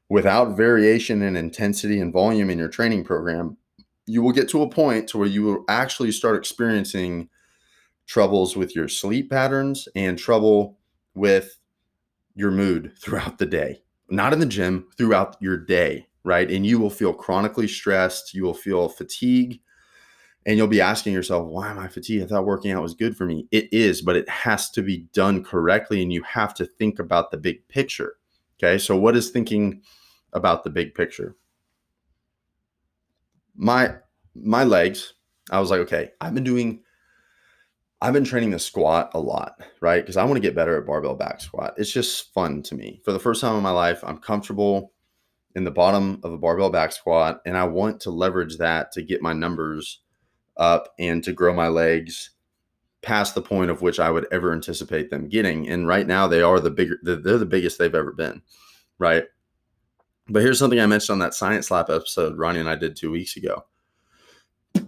without 0.10 0.58
variation 0.58 1.22
in 1.22 1.38
intensity 1.38 2.00
and 2.00 2.12
volume 2.14 2.50
in 2.50 2.58
your 2.58 2.68
training 2.68 3.06
program, 3.06 3.58
you 4.06 4.22
will 4.22 4.34
get 4.34 4.50
to 4.50 4.62
a 4.62 4.70
point 4.70 5.08
to 5.10 5.18
where 5.18 5.28
you 5.28 5.44
will 5.44 5.64
actually 5.70 6.12
start 6.12 6.38
experiencing 6.38 7.30
troubles 8.08 8.56
with 8.56 8.76
your 8.76 8.88
sleep 8.88 9.30
patterns 9.30 9.88
and 9.96 10.18
trouble 10.18 10.80
with 11.14 11.60
your 12.36 12.52
mood 12.52 12.94
throughout 13.00 13.38
the 13.38 13.46
day. 13.46 13.84
Not 14.10 14.34
in 14.34 14.40
the 14.40 14.46
gym, 14.46 14.88
throughout 14.98 15.36
your 15.42 15.58
day, 15.58 16.08
right? 16.24 16.50
And 16.50 16.66
you 16.66 16.80
will 16.80 16.90
feel 16.90 17.14
chronically 17.14 17.68
stressed, 17.68 18.34
you 18.34 18.44
will 18.44 18.54
feel 18.54 18.88
fatigue, 18.88 19.60
and 20.46 20.58
you'll 20.58 20.68
be 20.68 20.80
asking 20.80 21.12
yourself, 21.12 21.46
why 21.46 21.70
am 21.70 21.78
I 21.78 21.90
fatigued? 21.90 22.24
I 22.24 22.28
thought 22.28 22.46
working 22.46 22.72
out 22.72 22.82
was 22.82 22.94
good 22.94 23.18
for 23.18 23.26
me. 23.26 23.48
It 23.52 23.68
is, 23.74 24.02
but 24.02 24.16
it 24.16 24.30
has 24.30 24.70
to 24.72 24.82
be 24.82 25.00
done 25.12 25.44
correctly. 25.44 26.02
And 26.02 26.14
you 26.14 26.24
have 26.24 26.54
to 26.54 26.66
think 26.66 27.00
about 27.00 27.32
the 27.32 27.38
big 27.38 27.68
picture. 27.68 28.16
Okay. 28.58 28.78
So, 28.78 28.96
what 28.96 29.18
is 29.18 29.30
thinking 29.30 29.82
about 30.32 30.64
the 30.64 30.70
big 30.70 30.96
picture? 30.96 31.36
My 33.58 33.96
my 34.36 34.64
legs, 34.64 35.16
I 35.52 35.60
was 35.60 35.70
like, 35.70 35.82
okay, 35.82 36.12
I've 36.22 36.34
been 36.34 36.46
doing 36.46 36.82
I've 38.02 38.14
been 38.14 38.24
training 38.24 38.52
the 38.52 38.60
squat 38.60 39.12
a 39.16 39.20
lot, 39.20 39.60
right? 39.82 40.02
Because 40.02 40.18
I 40.18 40.24
want 40.24 40.36
to 40.36 40.42
get 40.42 40.56
better 40.56 40.78
at 40.78 40.86
barbell 40.86 41.16
back 41.16 41.42
squat. 41.42 41.74
It's 41.78 41.92
just 41.92 42.32
fun 42.34 42.62
to 42.64 42.76
me. 42.76 43.02
For 43.04 43.12
the 43.12 43.20
first 43.20 43.42
time 43.42 43.56
in 43.56 43.64
my 43.64 43.72
life, 43.72 44.04
I'm 44.04 44.20
comfortable 44.20 44.94
in 45.56 45.64
the 45.64 45.72
bottom 45.72 46.20
of 46.24 46.32
a 46.32 46.38
barbell 46.38 46.70
back 46.70 46.92
squat, 46.92 47.42
and 47.46 47.58
I 47.58 47.64
want 47.64 48.00
to 48.02 48.12
leverage 48.12 48.58
that 48.58 48.92
to 48.92 49.02
get 49.02 49.24
my 49.24 49.34
numbers 49.34 50.02
up 50.58 50.94
and 51.00 51.24
to 51.24 51.34
grow 51.34 51.54
my 51.54 51.68
legs 51.70 52.32
past 53.02 53.34
the 53.34 53.42
point 53.42 53.72
of 53.72 53.82
which 53.82 54.00
I 54.00 54.12
would 54.12 54.28
ever 54.32 54.54
anticipate 54.54 55.10
them 55.10 55.30
getting. 55.30 55.68
And 55.68 55.88
right 55.88 56.06
now 56.06 56.28
they 56.28 56.42
are 56.42 56.60
the 56.60 56.70
bigger, 56.70 57.00
they're 57.02 57.38
the 57.38 57.46
biggest 57.46 57.80
they've 57.80 57.94
ever 57.96 58.12
been. 58.12 58.42
Right. 59.00 59.26
But 60.28 60.42
here's 60.44 60.60
something 60.60 60.80
I 60.80 60.86
mentioned 60.86 61.14
on 61.14 61.20
that 61.20 61.34
Science 61.34 61.72
Lab 61.72 61.90
episode 61.90 62.38
Ronnie 62.38 62.60
and 62.60 62.70
I 62.70 62.76
did 62.76 62.96
two 62.96 63.12
weeks 63.12 63.38
ago. 63.38 63.66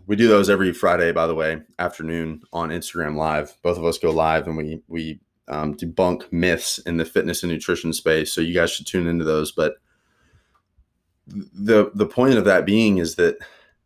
We 0.07 0.15
do 0.15 0.27
those 0.27 0.49
every 0.49 0.73
Friday, 0.73 1.11
by 1.11 1.27
the 1.27 1.35
way, 1.35 1.61
afternoon 1.77 2.41
on 2.51 2.69
Instagram 2.69 3.15
Live. 3.15 3.55
Both 3.61 3.77
of 3.77 3.85
us 3.85 3.97
go 3.97 4.11
live 4.11 4.47
and 4.47 4.57
we 4.57 4.81
we 4.87 5.19
um, 5.47 5.75
debunk 5.75 6.31
myths 6.31 6.79
in 6.79 6.97
the 6.97 7.05
fitness 7.05 7.43
and 7.43 7.51
nutrition 7.51 7.93
space. 7.93 8.31
So 8.31 8.41
you 8.41 8.53
guys 8.53 8.71
should 8.71 8.87
tune 8.87 9.07
into 9.07 9.25
those. 9.25 9.51
But 9.51 9.75
the 11.27 11.91
the 11.93 12.05
point 12.05 12.37
of 12.37 12.45
that 12.45 12.65
being 12.65 12.97
is 12.97 13.15
that 13.15 13.37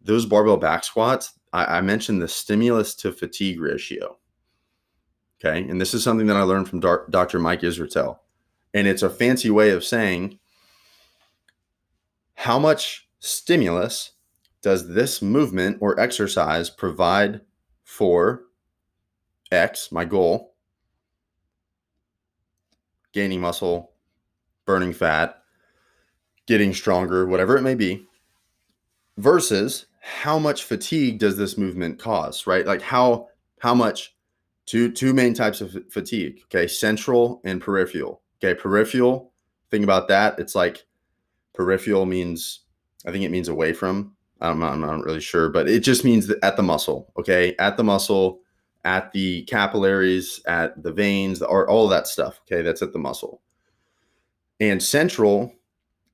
those 0.01 0.25
barbell 0.25 0.57
back 0.57 0.83
squats, 0.83 1.33
I, 1.51 1.77
I 1.77 1.81
mentioned 1.81 2.22
the 2.22 2.27
stimulus 2.27 2.95
to 2.95 3.12
fatigue 3.12 3.60
ratio. 3.60 4.17
Okay. 5.43 5.67
And 5.67 5.79
this 5.79 5.93
is 5.93 6.03
something 6.03 6.27
that 6.27 6.38
I 6.38 6.43
learned 6.43 6.69
from 6.69 6.79
Dr. 6.79 7.39
Mike 7.39 7.62
Israetel. 7.62 8.17
And 8.74 8.88
it's 8.88 9.03
a 9.03 9.10
fancy 9.10 9.50
way 9.50 9.72
of 9.72 9.83
saying 9.83 10.39
how 12.36 12.57
much 12.57 13.07
stimulus 13.19 14.12
does 14.63 14.88
this 14.88 15.22
movement 15.22 15.77
or 15.82 16.00
exercise 16.00 16.70
provide 16.70 17.41
for 17.84 18.46
X, 19.51 19.91
my 19.91 20.05
goal, 20.05 20.55
gaining 23.12 23.41
muscle, 23.41 23.91
burning 24.65 24.93
fat, 24.93 25.43
getting 26.48 26.74
stronger, 26.74 27.27
whatever 27.27 27.58
it 27.58 27.62
may 27.62 27.75
be, 27.75 28.08
versus 29.17 29.86
how 30.01 30.39
much 30.39 30.63
fatigue 30.63 31.20
does 31.20 31.38
this 31.38 31.58
movement 31.58 32.00
cause 32.00 32.48
right? 32.48 32.65
Like 32.65 32.82
how 32.82 33.27
how 33.60 33.75
much 33.75 34.15
two 34.65 34.91
two 34.91 35.13
main 35.13 35.34
types 35.34 35.62
of 35.62 35.77
fatigue 35.91 36.41
okay? 36.46 36.67
Central 36.67 37.41
and 37.46 37.62
peripheral 37.62 38.22
okay? 38.43 38.60
Peripheral 38.60 39.32
think 39.70 39.84
about 39.84 40.08
that. 40.08 40.39
It's 40.39 40.55
like 40.55 40.86
peripheral 41.53 42.05
means 42.05 42.62
i 43.05 43.12
think 43.12 43.24
it 43.24 43.32
means 43.32 43.48
away 43.48 43.74
from 43.74 44.15
i'm 44.43 44.59
not, 44.59 44.73
I'm 44.73 44.81
not 44.81 45.03
really 45.03 45.21
sure 45.21 45.50
but 45.50 45.67
it 45.67 45.79
just 45.79 46.03
means 46.03 46.29
at 46.29 46.57
the 46.57 46.63
muscle 46.63 47.12
okay 47.17 47.55
at 47.59 47.77
the 47.77 47.83
muscle 47.83 48.39
at 48.85 49.12
the 49.13 49.43
capillaries 49.43 50.41
at 50.45 50.81
the 50.83 50.91
veins 50.91 51.41
or 51.41 51.69
all 51.69 51.88
that 51.89 52.07
stuff 52.07 52.39
okay 52.45 52.62
that's 52.62 52.81
at 52.81 52.93
the 52.93 53.00
muscle 53.00 53.41
and 54.59 54.81
central 54.81 55.53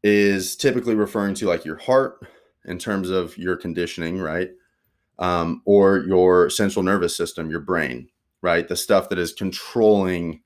is 0.04 0.56
typically 0.56 0.96
referring 0.96 1.34
to 1.36 1.46
like 1.46 1.66
your 1.66 1.78
heart 1.78 2.26
in 2.66 2.78
terms 2.78 3.10
of 3.10 3.38
your 3.38 3.56
conditioning, 3.56 4.20
right? 4.20 4.50
Um, 5.18 5.62
or 5.66 6.00
your 6.00 6.50
central 6.50 6.84
nervous 6.84 7.16
system, 7.16 7.50
your 7.50 7.60
brain, 7.60 8.10
right? 8.42 8.68
The 8.68 8.76
stuff 8.76 9.10
that 9.10 9.20
is 9.20 9.34
controlling 9.34 10.42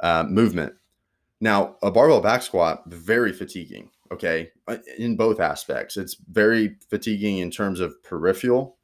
uh, 0.00 0.24
movement. 0.28 0.74
Now, 1.40 1.76
a 1.82 1.90
barbell 1.90 2.20
back 2.20 2.42
squat, 2.42 2.82
very 2.86 3.32
fatiguing, 3.32 3.90
okay, 4.12 4.50
uh, 4.66 4.78
in 4.96 5.16
both 5.16 5.40
aspects. 5.40 5.96
It's 5.96 6.16
very 6.30 6.76
fatiguing 6.90 7.38
in 7.38 7.50
terms 7.50 7.80
of 7.80 8.02
peripheral 8.02 8.78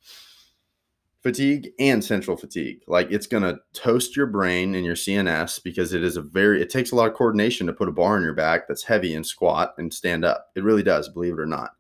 fatigue 1.25 1.71
and 1.79 2.05
central 2.05 2.37
fatigue. 2.37 2.83
Like 2.87 3.11
it's 3.11 3.27
going 3.27 3.43
to 3.45 3.59
toast 3.73 4.15
your 4.15 4.27
brain 4.27 4.75
and 4.75 4.85
your 4.85 4.95
CNS 4.95 5.65
because 5.65 5.95
it 5.95 6.05
is 6.05 6.19
a 6.19 6.23
very, 6.23 6.61
it 6.61 6.69
takes 6.69 6.93
a 6.93 6.97
lot 6.97 7.09
of 7.09 7.15
coordination 7.15 7.67
to 7.67 7.73
put 7.73 7.89
a 7.89 7.93
bar 7.93 8.17
on 8.17 8.23
your 8.23 8.35
back 8.35 8.69
that's 8.69 8.85
heavy 8.85 9.15
and 9.15 9.27
squat 9.27 9.75
and 9.79 9.93
stand 9.93 10.25
up. 10.25 10.51
It 10.55 10.63
really 10.63 10.83
does, 10.83 11.09
believe 11.09 11.33
it 11.33 11.41
or 11.41 11.47
not. 11.47 11.71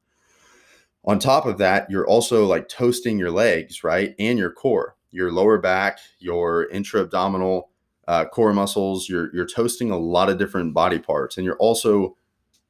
On 1.04 1.18
top 1.18 1.44
of 1.44 1.58
that, 1.58 1.90
you're 1.90 2.06
also 2.06 2.46
like 2.46 2.68
toasting 2.68 3.18
your 3.18 3.30
legs, 3.30 3.84
right? 3.84 4.14
And 4.18 4.38
your 4.38 4.50
core, 4.50 4.96
your 5.10 5.30
lower 5.30 5.58
back, 5.58 5.98
your 6.18 6.70
intra 6.70 7.02
abdominal 7.02 7.70
uh, 8.08 8.24
core 8.24 8.54
muscles. 8.54 9.10
You're, 9.10 9.34
you're 9.34 9.46
toasting 9.46 9.90
a 9.90 9.98
lot 9.98 10.30
of 10.30 10.38
different 10.38 10.72
body 10.72 10.98
parts. 10.98 11.36
And 11.36 11.44
you're 11.44 11.58
also 11.58 12.16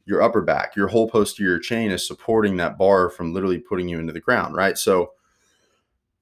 your 0.07 0.23
upper 0.23 0.43
back. 0.43 0.77
Your 0.77 0.89
whole 0.89 1.09
posterior 1.09 1.59
chain 1.59 1.91
is 1.91 2.07
supporting 2.07 2.57
that 2.59 2.79
bar 2.79 3.09
from 3.11 3.33
literally 3.33 3.59
putting 3.59 3.89
you 3.89 3.99
into 3.99 4.13
the 4.13 4.21
ground, 4.21 4.55
right? 4.55 4.77
So 4.77 5.13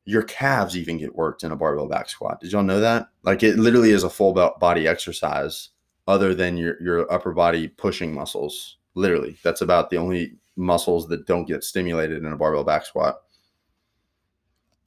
your 0.05 0.23
calves 0.23 0.77
even 0.77 0.99
get 0.99 1.15
worked 1.15 1.45
in 1.45 1.53
a 1.53 1.57
barbell 1.57 1.89
back 1.89 2.09
squat. 2.09 2.41
Did 2.41 2.53
y'all 2.53 2.63
know 2.63 2.81
that? 2.81 3.09
Like 3.23 3.43
it 3.43 3.59
literally 3.59 3.91
is 3.91 4.05
a 4.05 4.11
full 4.11 4.33
body 4.33 4.87
exercise 4.87 5.71
other 6.09 6.35
than 6.35 6.57
your 6.57 6.81
your 6.83 7.13
upper 7.13 7.33
body 7.33 7.69
pushing 7.69 8.15
muscles. 8.15 8.79
Literally. 8.95 9.39
That's 9.43 9.63
about 9.63 9.91
the 9.91 9.97
only 9.97 10.37
muscles 10.57 11.09
that 11.09 11.27
don't 11.27 11.47
get 11.47 11.65
stimulated 11.65 12.25
in 12.25 12.33
a 12.33 12.37
barbell 12.37 12.65
back 12.65 12.85
squat. 12.85 13.23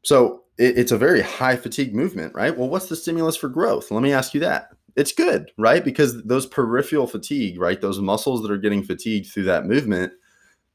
So 0.03 0.43
it, 0.57 0.77
it's 0.77 0.91
a 0.91 0.97
very 0.97 1.21
high 1.21 1.55
fatigue 1.55 1.95
movement, 1.95 2.35
right? 2.35 2.55
Well, 2.55 2.69
what's 2.69 2.87
the 2.87 2.95
stimulus 2.95 3.35
for 3.35 3.49
growth? 3.49 3.89
Let 3.89 4.03
me 4.03 4.13
ask 4.13 4.33
you 4.33 4.41
that. 4.41 4.69
It's 4.95 5.11
good, 5.11 5.51
right? 5.57 5.83
Because 5.83 6.23
those 6.23 6.45
peripheral 6.45 7.07
fatigue, 7.07 7.59
right? 7.59 7.81
Those 7.81 7.99
muscles 7.99 8.41
that 8.41 8.51
are 8.51 8.57
getting 8.57 8.83
fatigued 8.83 9.27
through 9.27 9.43
that 9.43 9.65
movement, 9.65 10.13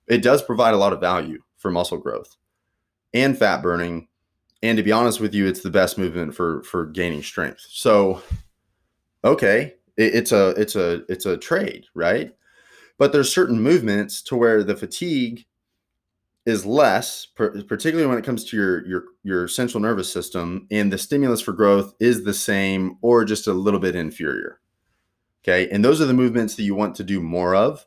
it 0.08 0.22
does 0.22 0.42
provide 0.42 0.74
a 0.74 0.78
lot 0.78 0.92
of 0.92 1.00
value 1.00 1.42
for 1.56 1.70
muscle 1.70 1.98
growth 1.98 2.36
and 3.14 3.38
fat 3.38 3.62
burning 3.62 4.08
and 4.62 4.76
to 4.76 4.82
be 4.82 4.92
honest 4.92 5.20
with 5.20 5.34
you, 5.34 5.46
it's 5.46 5.62
the 5.62 5.70
best 5.70 5.98
movement 5.98 6.34
for 6.34 6.62
for 6.64 6.86
gaining 6.86 7.22
strength. 7.22 7.66
So, 7.68 8.22
okay, 9.24 9.74
it, 9.96 10.14
it's 10.14 10.32
a 10.32 10.48
it's 10.50 10.76
a 10.76 11.02
it's 11.10 11.26
a 11.26 11.36
trade, 11.36 11.86
right? 11.94 12.34
But 12.98 13.12
there's 13.12 13.32
certain 13.32 13.62
movements 13.62 14.20
to 14.24 14.36
where 14.36 14.62
the 14.62 14.76
fatigue 14.76 15.46
is 16.46 16.64
less, 16.64 17.26
particularly 17.26 18.06
when 18.06 18.18
it 18.18 18.24
comes 18.24 18.44
to 18.44 18.56
your 18.56 18.86
your 18.86 19.04
your 19.22 19.48
central 19.48 19.80
nervous 19.80 20.12
system, 20.12 20.66
and 20.70 20.92
the 20.92 20.98
stimulus 20.98 21.40
for 21.40 21.52
growth 21.52 21.94
is 22.00 22.24
the 22.24 22.34
same 22.34 22.96
or 23.02 23.24
just 23.24 23.46
a 23.46 23.52
little 23.52 23.80
bit 23.80 23.94
inferior. 23.94 24.60
Okay, 25.42 25.68
and 25.70 25.84
those 25.84 26.00
are 26.00 26.06
the 26.06 26.14
movements 26.14 26.54
that 26.56 26.64
you 26.64 26.74
want 26.74 26.94
to 26.96 27.04
do 27.04 27.20
more 27.20 27.54
of 27.54 27.86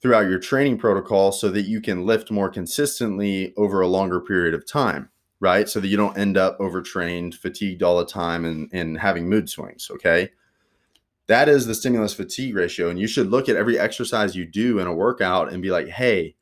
throughout 0.00 0.28
your 0.28 0.38
training 0.38 0.78
protocol 0.78 1.30
so 1.30 1.50
that 1.50 1.66
you 1.66 1.80
can 1.80 2.06
lift 2.06 2.30
more 2.30 2.48
consistently 2.48 3.52
over 3.56 3.80
a 3.80 3.86
longer 3.86 4.20
period 4.20 4.54
of 4.54 4.66
time 4.66 5.10
right? 5.40 5.68
So 5.68 5.80
that 5.80 5.88
you 5.88 5.96
don't 5.96 6.16
end 6.16 6.36
up 6.36 6.58
overtrained, 6.60 7.34
fatigued 7.34 7.82
all 7.82 7.98
the 7.98 8.04
time, 8.04 8.44
and, 8.44 8.68
and 8.72 8.98
having 8.98 9.28
mood 9.28 9.48
swings. 9.48 9.90
Okay. 9.90 10.30
That 11.26 11.48
is 11.48 11.66
the 11.66 11.74
stimulus 11.74 12.14
fatigue 12.14 12.54
ratio. 12.54 12.88
And 12.88 12.98
you 12.98 13.06
should 13.06 13.30
look 13.30 13.48
at 13.48 13.56
every 13.56 13.78
exercise 13.78 14.36
you 14.36 14.44
do 14.44 14.78
in 14.78 14.86
a 14.86 14.94
workout 14.94 15.52
and 15.52 15.62
be 15.62 15.70
like, 15.70 15.88
hey, 15.88 16.36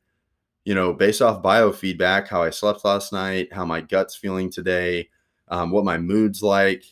you 0.69 0.75
know, 0.75 0.93
based 0.93 1.19
off 1.19 1.41
biofeedback, 1.41 2.27
how 2.27 2.43
I 2.43 2.51
slept 2.51 2.85
last 2.85 3.11
night, 3.11 3.51
how 3.51 3.65
my 3.65 3.81
gut's 3.81 4.15
feeling 4.15 4.51
today, 4.51 5.09
um, 5.47 5.71
what 5.71 5.83
my 5.83 5.97
mood's 5.97 6.43
like, 6.43 6.83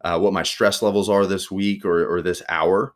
uh, 0.00 0.18
what 0.18 0.32
my 0.32 0.42
stress 0.42 0.80
levels 0.80 1.10
are 1.10 1.26
this 1.26 1.50
week 1.50 1.84
or, 1.84 2.10
or 2.10 2.22
this 2.22 2.42
hour. 2.48 2.94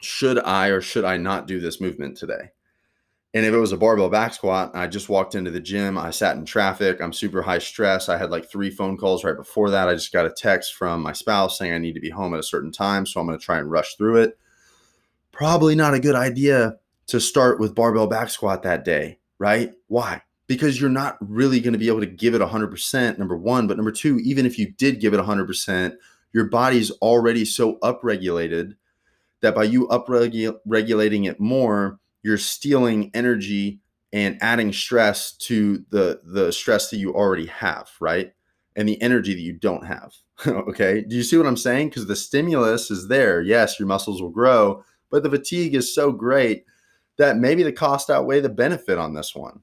Should 0.00 0.40
I 0.40 0.70
or 0.70 0.80
should 0.80 1.04
I 1.04 1.18
not 1.18 1.46
do 1.46 1.60
this 1.60 1.80
movement 1.80 2.16
today? 2.16 2.50
And 3.32 3.46
if 3.46 3.54
it 3.54 3.58
was 3.58 3.70
a 3.70 3.76
barbell 3.76 4.08
back 4.08 4.34
squat, 4.34 4.72
I 4.74 4.88
just 4.88 5.08
walked 5.08 5.36
into 5.36 5.52
the 5.52 5.60
gym, 5.60 5.96
I 5.96 6.10
sat 6.10 6.36
in 6.36 6.44
traffic, 6.44 7.00
I'm 7.00 7.12
super 7.12 7.42
high 7.42 7.60
stress. 7.60 8.08
I 8.08 8.18
had 8.18 8.30
like 8.30 8.50
three 8.50 8.70
phone 8.70 8.96
calls 8.96 9.22
right 9.22 9.36
before 9.36 9.70
that. 9.70 9.88
I 9.88 9.94
just 9.94 10.12
got 10.12 10.26
a 10.26 10.34
text 10.36 10.74
from 10.74 11.00
my 11.00 11.12
spouse 11.12 11.58
saying 11.58 11.72
I 11.72 11.78
need 11.78 11.94
to 11.94 12.00
be 12.00 12.10
home 12.10 12.34
at 12.34 12.40
a 12.40 12.42
certain 12.42 12.72
time. 12.72 13.06
So 13.06 13.20
I'm 13.20 13.26
going 13.28 13.38
to 13.38 13.44
try 13.44 13.58
and 13.58 13.70
rush 13.70 13.94
through 13.94 14.16
it. 14.16 14.36
Probably 15.30 15.76
not 15.76 15.94
a 15.94 16.00
good 16.00 16.16
idea 16.16 16.78
to 17.06 17.20
start 17.20 17.60
with 17.60 17.76
barbell 17.76 18.08
back 18.08 18.30
squat 18.30 18.64
that 18.64 18.84
day, 18.84 19.20
right? 19.38 19.72
Why? 19.88 20.22
Because 20.46 20.80
you're 20.80 20.90
not 20.90 21.16
really 21.20 21.60
going 21.60 21.72
to 21.72 21.78
be 21.78 21.88
able 21.88 22.00
to 22.00 22.06
give 22.06 22.34
it 22.34 22.42
100%, 22.42 23.18
number 23.18 23.36
one. 23.36 23.66
But 23.66 23.76
number 23.76 23.92
two, 23.92 24.18
even 24.20 24.46
if 24.46 24.58
you 24.58 24.72
did 24.72 25.00
give 25.00 25.14
it 25.14 25.20
100%, 25.20 25.96
your 26.32 26.44
body's 26.44 26.90
already 26.90 27.44
so 27.44 27.78
upregulated 27.78 28.74
that 29.40 29.54
by 29.54 29.64
you 29.64 29.86
upregulating 29.88 31.28
it 31.28 31.40
more, 31.40 31.98
you're 32.22 32.38
stealing 32.38 33.10
energy 33.14 33.80
and 34.12 34.38
adding 34.40 34.72
stress 34.72 35.32
to 35.32 35.84
the 35.90 36.20
the 36.24 36.52
stress 36.52 36.88
that 36.90 36.98
you 36.98 37.12
already 37.14 37.46
have, 37.46 37.90
right? 38.00 38.32
And 38.76 38.88
the 38.88 39.00
energy 39.02 39.34
that 39.34 39.40
you 39.40 39.52
don't 39.52 39.86
have. 39.86 40.14
okay? 40.46 41.02
Do 41.02 41.16
you 41.16 41.22
see 41.22 41.36
what 41.36 41.46
I'm 41.46 41.56
saying? 41.56 41.90
Because 41.90 42.06
the 42.06 42.16
stimulus 42.16 42.90
is 42.90 43.08
there. 43.08 43.42
Yes, 43.42 43.78
your 43.78 43.86
muscles 43.88 44.22
will 44.22 44.30
grow, 44.30 44.84
but 45.10 45.22
the 45.22 45.30
fatigue 45.30 45.74
is 45.74 45.94
so 45.94 46.10
great 46.10 46.64
that 47.16 47.36
maybe 47.36 47.62
the 47.62 47.72
cost 47.72 48.10
outweigh 48.10 48.40
the 48.40 48.48
benefit 48.48 48.98
on 48.98 49.14
this 49.14 49.34
one. 49.34 49.60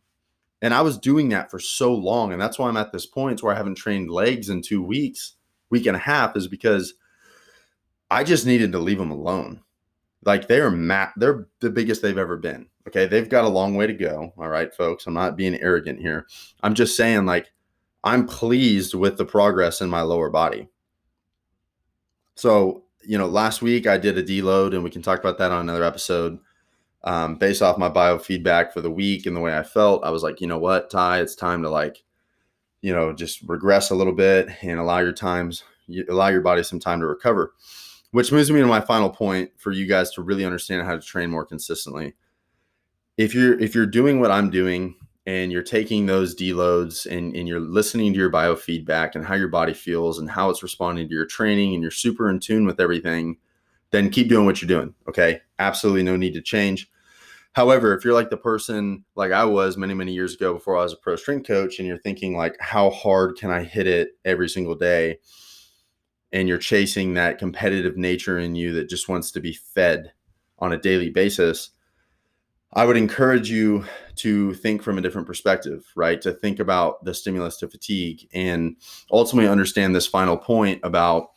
And 0.62 0.74
I 0.74 0.82
was 0.82 0.98
doing 0.98 1.30
that 1.30 1.50
for 1.50 1.60
so 1.60 1.94
long. 1.94 2.32
And 2.32 2.42
that's 2.42 2.60
why 2.60 2.68
I'm 2.68 2.78
at 2.78 2.92
this 2.92 3.06
point 3.06 3.42
where 3.42 3.54
I 3.54 3.58
haven't 3.58 3.76
trained 3.76 4.12
legs 4.12 4.50
in 4.50 4.62
two 4.62 4.84
weeks, 4.84 5.36
week 5.70 5.88
and 5.88 5.96
a 5.96 6.00
half, 6.00 6.38
is 6.38 6.48
because 6.48 6.94
I 8.12 8.24
just 8.24 8.46
needed 8.46 8.72
to 8.74 8.80
leave 8.80 9.00
them 9.00 9.12
alone. 9.12 9.62
Like 10.24 10.48
they 10.48 10.60
are 10.60 10.70
mat, 10.70 11.14
they're 11.18 11.48
the 11.62 11.72
biggest 11.72 12.02
they've 12.02 12.18
ever 12.18 12.38
been. 12.38 12.68
Okay, 12.88 13.06
they've 13.06 13.30
got 13.30 13.46
a 13.46 13.50
long 13.50 13.76
way 13.76 13.88
to 13.88 13.94
go. 13.94 14.34
All 14.38 14.50
right, 14.50 14.74
folks. 14.74 15.06
I'm 15.06 15.14
not 15.14 15.36
being 15.36 15.60
arrogant 15.62 16.00
here. 16.00 16.28
I'm 16.62 16.74
just 16.74 16.96
saying, 16.96 17.26
like, 17.26 17.52
I'm 18.04 18.26
pleased 18.26 18.96
with 18.96 19.18
the 19.18 19.26
progress 19.26 19.82
in 19.82 19.90
my 19.90 20.02
lower 20.02 20.30
body. 20.30 20.68
So, 22.36 22.86
you 23.04 23.18
know, 23.18 23.28
last 23.28 23.62
week 23.62 23.86
I 23.86 23.98
did 23.98 24.18
a 24.18 24.24
deload, 24.24 24.74
and 24.74 24.84
we 24.84 24.90
can 24.90 25.04
talk 25.04 25.20
about 25.20 25.38
that 25.38 25.52
on 25.52 25.62
another 25.62 25.84
episode. 25.84 26.40
Um, 27.04 27.36
based 27.36 27.64
off 27.64 27.80
my 27.80 27.90
biofeedback 27.90 28.74
for 28.74 28.82
the 28.82 28.92
week 28.92 29.26
and 29.26 29.36
the 29.36 29.40
way 29.40 29.58
I 29.58 29.64
felt, 29.64 30.04
I 30.04 30.12
was 30.12 30.22
like, 30.22 30.40
you 30.40 30.48
know 30.48 30.60
what, 30.60 30.92
Ty, 30.92 31.22
it's 31.22 31.34
time 31.34 31.64
to 31.64 31.70
like, 31.70 32.04
you 32.82 32.94
know, 32.94 33.12
just 33.12 33.42
regress 33.44 33.90
a 33.90 33.96
little 33.96 34.14
bit 34.14 34.50
and 34.62 34.80
allow 34.80 35.00
your 35.00 35.12
times, 35.12 35.64
allow 36.10 36.28
your 36.28 36.42
body 36.42 36.62
some 36.62 36.80
time 36.80 37.00
to 37.00 37.08
recover 37.08 37.54
which 38.12 38.32
moves 38.32 38.52
me 38.52 38.60
to 38.60 38.68
my 38.68 38.82
final 38.82 39.10
point 39.10 39.52
for 39.58 39.72
you 39.72 39.88
guys 39.88 40.12
to 40.12 40.22
really 40.22 40.46
understand 40.46 40.86
how 40.86 40.96
to 40.96 41.02
train 41.02 41.30
more 41.30 41.46
consistently. 41.46 42.14
If 43.18 43.34
you're 43.34 43.60
if 43.60 43.74
you're 43.74 43.86
doing 43.86 44.20
what 44.20 44.32
I'm 44.32 44.50
doing 44.50 44.96
and 45.26 45.52
you're 45.52 45.64
taking 45.64 46.06
those 46.06 46.36
deloads 46.36 47.06
and, 47.06 47.36
and 47.36 47.48
you're 47.48 47.60
listening 47.60 48.14
to 48.14 48.20
your 48.20 48.32
biofeedback 48.32 49.16
and 49.16 49.26
how 49.26 49.36
your 49.36 49.48
body 49.48 49.74
feels 49.74 50.20
and 50.20 50.30
how 50.30 50.50
it's 50.50 50.64
responding 50.64 51.08
to 51.08 51.14
your 51.14 51.26
training 51.26 51.74
and 51.74 51.82
you're 51.82 51.92
super 51.92 52.30
in 52.30 52.40
tune 52.40 52.66
with 52.66 52.80
everything, 52.80 53.38
then 53.92 54.10
keep 54.10 54.30
doing 54.30 54.46
what 54.46 54.62
you're 54.62 54.68
doing. 54.68 54.94
Okay. 55.08 55.42
Absolutely 55.60 56.04
no 56.04 56.16
need 56.16 56.34
to 56.34 56.42
change. 56.42 56.90
However, 57.54 57.94
if 57.94 58.06
you're 58.06 58.14
like 58.14 58.30
the 58.30 58.38
person 58.38 59.04
like 59.16 59.32
I 59.32 59.44
was 59.44 59.78
many, 59.78 59.94
many 59.94 60.14
years 60.14 60.36
ago 60.36 60.54
before 60.54 60.78
I 60.78 60.84
was 60.84 60.94
a 60.94 60.98
pro 60.98 61.18
strength 61.18 61.48
coach 61.48 61.80
and 61.80 61.88
you're 61.88 61.98
thinking 61.98 62.36
like, 62.36 62.56
how 62.60 62.90
hard 62.90 63.38
can 63.38 63.52
I 63.52 63.64
hit 63.64 63.88
it 63.88 64.12
every 64.24 64.48
single 64.48 64.76
day? 64.76 65.20
and 66.32 66.48
you're 66.48 66.58
chasing 66.58 67.14
that 67.14 67.38
competitive 67.38 67.98
nature 67.98 68.40
in 68.40 68.56
you 68.56 68.74
that 68.74 68.90
just 68.90 69.10
wants 69.10 69.32
to 69.32 69.40
be 69.40 69.54
fed 69.54 70.14
on 70.60 70.72
a 70.72 70.78
daily 70.78 71.10
basis, 71.10 71.72
I 72.74 72.86
would 72.86 72.96
encourage 72.96 73.50
you 73.50 73.86
to 74.18 74.54
think 74.54 74.82
from 74.82 74.98
a 74.98 75.02
different 75.02 75.28
perspective, 75.28 75.86
right? 75.96 76.22
To 76.22 76.32
think 76.32 76.60
about 76.60 77.04
the 77.04 77.14
stimulus 77.14 77.58
to 77.58 77.68
fatigue 77.68 78.30
and 78.34 78.78
ultimately 79.12 79.50
understand 79.50 79.94
this 79.94 80.08
final 80.08 80.38
point 80.38 80.80
about 80.84 81.32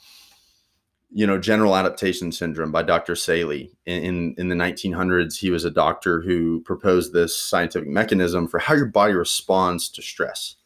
you 1.15 1.27
know 1.27 1.39
general 1.39 1.77
adaptation 1.77 2.33
syndrome 2.33 2.73
by 2.73 2.83
dr 2.83 3.15
Selye. 3.15 3.71
In, 3.87 4.35
in, 4.37 4.49
the 4.49 4.55
1900s 4.55 5.37
he 5.39 5.51
was 5.51 5.65
a 5.65 5.71
doctor 5.71 6.21
who 6.21 6.61
proposed 6.61 7.13
this 7.13 7.37
scientific 7.37 7.89
mechanism 7.89 8.49
for 8.49 8.59
how 8.59 8.75
your 8.75 8.87
body 8.87 9.15
responds 9.15 9.89
to 9.91 10.03
stress 10.03 10.57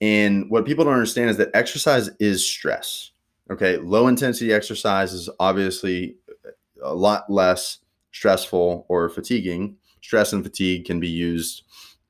and 0.00 0.48
what 0.50 0.66
people 0.66 0.84
don't 0.84 0.94
understand 0.94 1.30
is 1.30 1.38
that 1.38 1.50
exercise 1.54 2.10
is 2.20 2.46
stress 2.46 3.10
Okay, 3.50 3.78
low 3.78 4.08
intensity 4.08 4.52
exercise 4.52 5.12
is 5.12 5.30
obviously 5.40 6.16
a 6.82 6.94
lot 6.94 7.30
less 7.30 7.78
stressful 8.12 8.84
or 8.88 9.08
fatiguing. 9.08 9.76
Stress 10.02 10.32
and 10.32 10.44
fatigue 10.44 10.84
can 10.84 11.00
be 11.00 11.08
used 11.08 11.62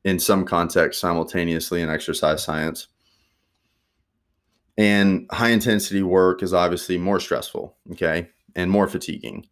in 0.05 0.19
some 0.19 0.45
contexts 0.45 1.01
simultaneously 1.01 1.81
in 1.81 1.91
exercise 1.91 2.43
science. 2.43 2.89
And 4.79 5.27
high 5.33 5.51
intensity 5.51 6.03
work 6.03 6.43
is 6.43 6.55
obviously 6.55 6.97
more 6.97 7.19
stressful, 7.19 7.77
okay, 7.93 8.29
and 8.55 8.71
more 8.71 8.87
fatiguing. 8.87 9.47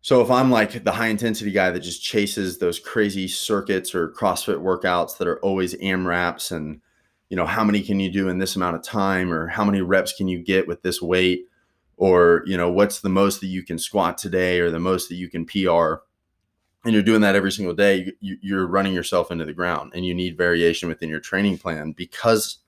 So 0.00 0.20
if 0.20 0.30
I'm 0.30 0.50
like 0.50 0.84
the 0.84 0.92
high 0.92 1.08
intensity 1.08 1.50
guy 1.50 1.70
that 1.70 1.80
just 1.80 2.02
chases 2.02 2.58
those 2.58 2.78
crazy 2.78 3.28
circuits 3.28 3.94
or 3.94 4.10
CrossFit 4.10 4.62
workouts 4.62 5.18
that 5.18 5.28
are 5.28 5.40
always 5.40 5.74
AMRAPs 5.74 6.50
and 6.50 6.80
you 7.30 7.36
know 7.36 7.46
how 7.46 7.64
many 7.64 7.82
can 7.82 7.98
you 7.98 8.10
do 8.10 8.28
in 8.28 8.38
this 8.38 8.56
amount 8.56 8.76
of 8.76 8.82
time 8.82 9.32
or 9.32 9.46
how 9.48 9.64
many 9.64 9.80
reps 9.80 10.12
can 10.12 10.28
you 10.28 10.38
get 10.38 10.68
with 10.68 10.82
this 10.82 11.00
weight 11.00 11.46
or 11.96 12.42
you 12.46 12.56
know 12.56 12.70
what's 12.70 13.00
the 13.00 13.08
most 13.08 13.40
that 13.40 13.46
you 13.46 13.62
can 13.62 13.78
squat 13.78 14.18
today 14.18 14.60
or 14.60 14.70
the 14.70 14.78
most 14.78 15.08
that 15.08 15.14
you 15.14 15.30
can 15.30 15.46
pr 15.46 16.02
and 16.84 16.92
you're 16.92 17.02
doing 17.02 17.22
that 17.22 17.36
every 17.36 17.52
single 17.52 17.74
day 17.74 18.12
you, 18.20 18.58
are 18.58 18.66
running 18.66 18.92
yourself 18.92 19.30
into 19.30 19.46
the 19.46 19.54
ground 19.54 19.92
and 19.94 20.04
you 20.04 20.12
need 20.12 20.36
variation 20.36 20.88
within 20.88 21.08
your 21.08 21.20
training 21.20 21.56
plan 21.56 21.92
because 21.92 22.58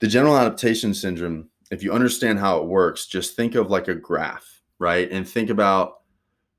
the 0.00 0.08
general 0.08 0.36
adaptation 0.36 0.94
syndrome 0.94 1.48
if 1.70 1.82
you 1.82 1.92
understand 1.92 2.38
how 2.38 2.58
it 2.58 2.66
works 2.66 3.06
just 3.06 3.36
think 3.36 3.54
of 3.54 3.70
like 3.70 3.88
a 3.88 3.94
graph 3.94 4.60
right? 4.78 5.10
And 5.12 5.28
think 5.28 5.50
about 5.50 6.00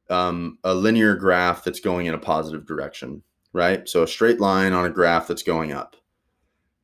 um, 0.10 0.60
a 0.64 0.76
linear 0.76 1.16
graph 1.16 1.64
that's 1.64 1.80
going 1.80 2.06
in 2.06 2.14
a 2.14 2.20
positive 2.20 2.66
direction 2.66 3.24
right? 3.54 3.88
So 3.88 4.04
a 4.04 4.08
straight 4.08 4.40
line 4.40 4.74
on 4.74 4.86
a 4.86 4.90
graph 4.90 5.28
that's 5.28 5.44
going 5.44 5.72
up. 5.72 5.96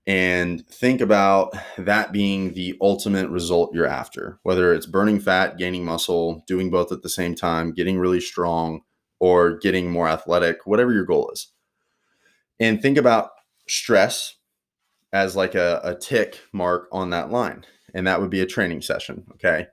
And 0.05 0.65
think 0.67 1.01
about 1.01 1.53
that 1.77 2.13
being 2.13 2.53
the 2.53 2.77
ultimate 2.79 3.29
result 3.29 3.73
you're 3.73 3.85
after, 3.85 4.39
whether 4.43 4.73
it's 4.73 4.85
burning 4.85 5.19
fat, 5.19 5.57
gaining 5.57 5.83
muscle, 5.83 6.43
doing 6.47 6.69
both 6.69 6.93
at 6.93 7.01
the 7.01 7.09
same 7.09 7.35
time, 7.35 7.73
getting 7.73 7.99
really 7.99 8.21
strong, 8.21 8.81
or 9.19 9.57
getting 9.57 9.91
more 9.91 10.07
athletic, 10.07 10.65
whatever 10.65 10.93
your 10.93 11.03
goal 11.03 11.29
is. 11.33 11.47
And 12.59 12.81
think 12.81 12.97
about 12.97 13.31
stress 13.67 14.35
as 15.13 15.35
like 15.35 15.55
a, 15.55 15.81
a 15.83 15.95
tick 15.95 16.39
mark 16.53 16.87
on 16.91 17.09
that 17.11 17.31
line. 17.31 17.65
And 17.93 18.05
that 18.07 18.19
would 18.19 18.29
be 18.29 18.41
a 18.41 18.45
training 18.45 18.81
session. 18.81 19.25
Okay. 19.33 19.67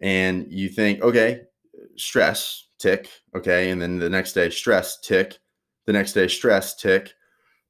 And 0.00 0.46
you 0.50 0.68
think, 0.68 1.02
okay, 1.02 1.42
stress, 1.96 2.68
tick. 2.78 3.08
Okay. 3.36 3.70
And 3.70 3.80
then 3.80 3.98
the 3.98 4.10
next 4.10 4.32
day, 4.32 4.50
stress, 4.50 5.00
tick. 5.00 5.38
The 5.86 5.92
next 5.92 6.12
day, 6.12 6.28
stress, 6.28 6.74
tick. 6.74 7.12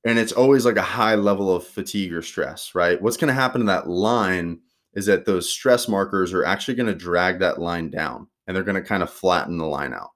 And 0.04 0.18
it's 0.18 0.32
always 0.32 0.66
like 0.66 0.76
a 0.76 0.82
high 0.82 1.14
level 1.14 1.54
of 1.54 1.66
fatigue 1.66 2.12
or 2.12 2.22
stress, 2.22 2.74
right? 2.74 3.00
What's 3.00 3.16
going 3.16 3.28
to 3.28 3.34
happen 3.34 3.62
to 3.62 3.66
that 3.66 3.88
line 3.88 4.60
is 4.94 5.06
that 5.06 5.24
those 5.24 5.50
stress 5.50 5.88
markers 5.88 6.32
are 6.32 6.44
actually 6.44 6.74
going 6.74 6.86
to 6.86 6.94
drag 6.94 7.38
that 7.40 7.58
line 7.58 7.90
down 7.90 8.28
and 8.46 8.54
they're 8.54 8.64
going 8.64 8.80
to 8.80 8.86
kind 8.86 9.02
of 9.02 9.10
flatten 9.10 9.58
the 9.58 9.66
line 9.66 9.94
out. 9.94 10.10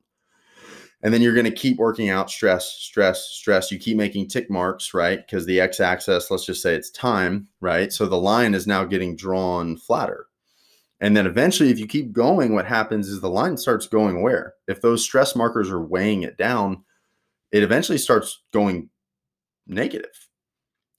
And 1.02 1.14
then 1.14 1.22
you're 1.22 1.34
going 1.34 1.44
to 1.44 1.52
keep 1.52 1.78
working 1.78 2.08
out 2.08 2.28
stress, 2.30 2.72
stress, 2.72 3.28
stress. 3.30 3.70
You 3.70 3.78
keep 3.78 3.96
making 3.96 4.28
tick 4.28 4.50
marks, 4.50 4.92
right? 4.94 5.18
Because 5.24 5.46
the 5.46 5.60
x 5.60 5.78
axis, 5.78 6.30
let's 6.30 6.44
just 6.44 6.60
say 6.60 6.74
it's 6.74 6.90
time, 6.90 7.46
right? 7.60 7.92
So 7.92 8.06
the 8.06 8.16
line 8.16 8.54
is 8.54 8.66
now 8.66 8.84
getting 8.84 9.14
drawn 9.14 9.76
flatter. 9.76 10.26
And 11.00 11.16
then 11.16 11.26
eventually, 11.26 11.70
if 11.70 11.78
you 11.78 11.86
keep 11.86 12.12
going, 12.12 12.52
what 12.54 12.66
happens 12.66 13.08
is 13.08 13.20
the 13.20 13.30
line 13.30 13.56
starts 13.56 13.86
going 13.86 14.22
where? 14.22 14.54
If 14.66 14.80
those 14.80 15.04
stress 15.04 15.36
markers 15.36 15.70
are 15.70 15.80
weighing 15.80 16.24
it 16.24 16.36
down, 16.36 16.82
it 17.52 17.62
eventually 17.62 17.98
starts 17.98 18.42
going 18.52 18.90
negative 19.68 20.28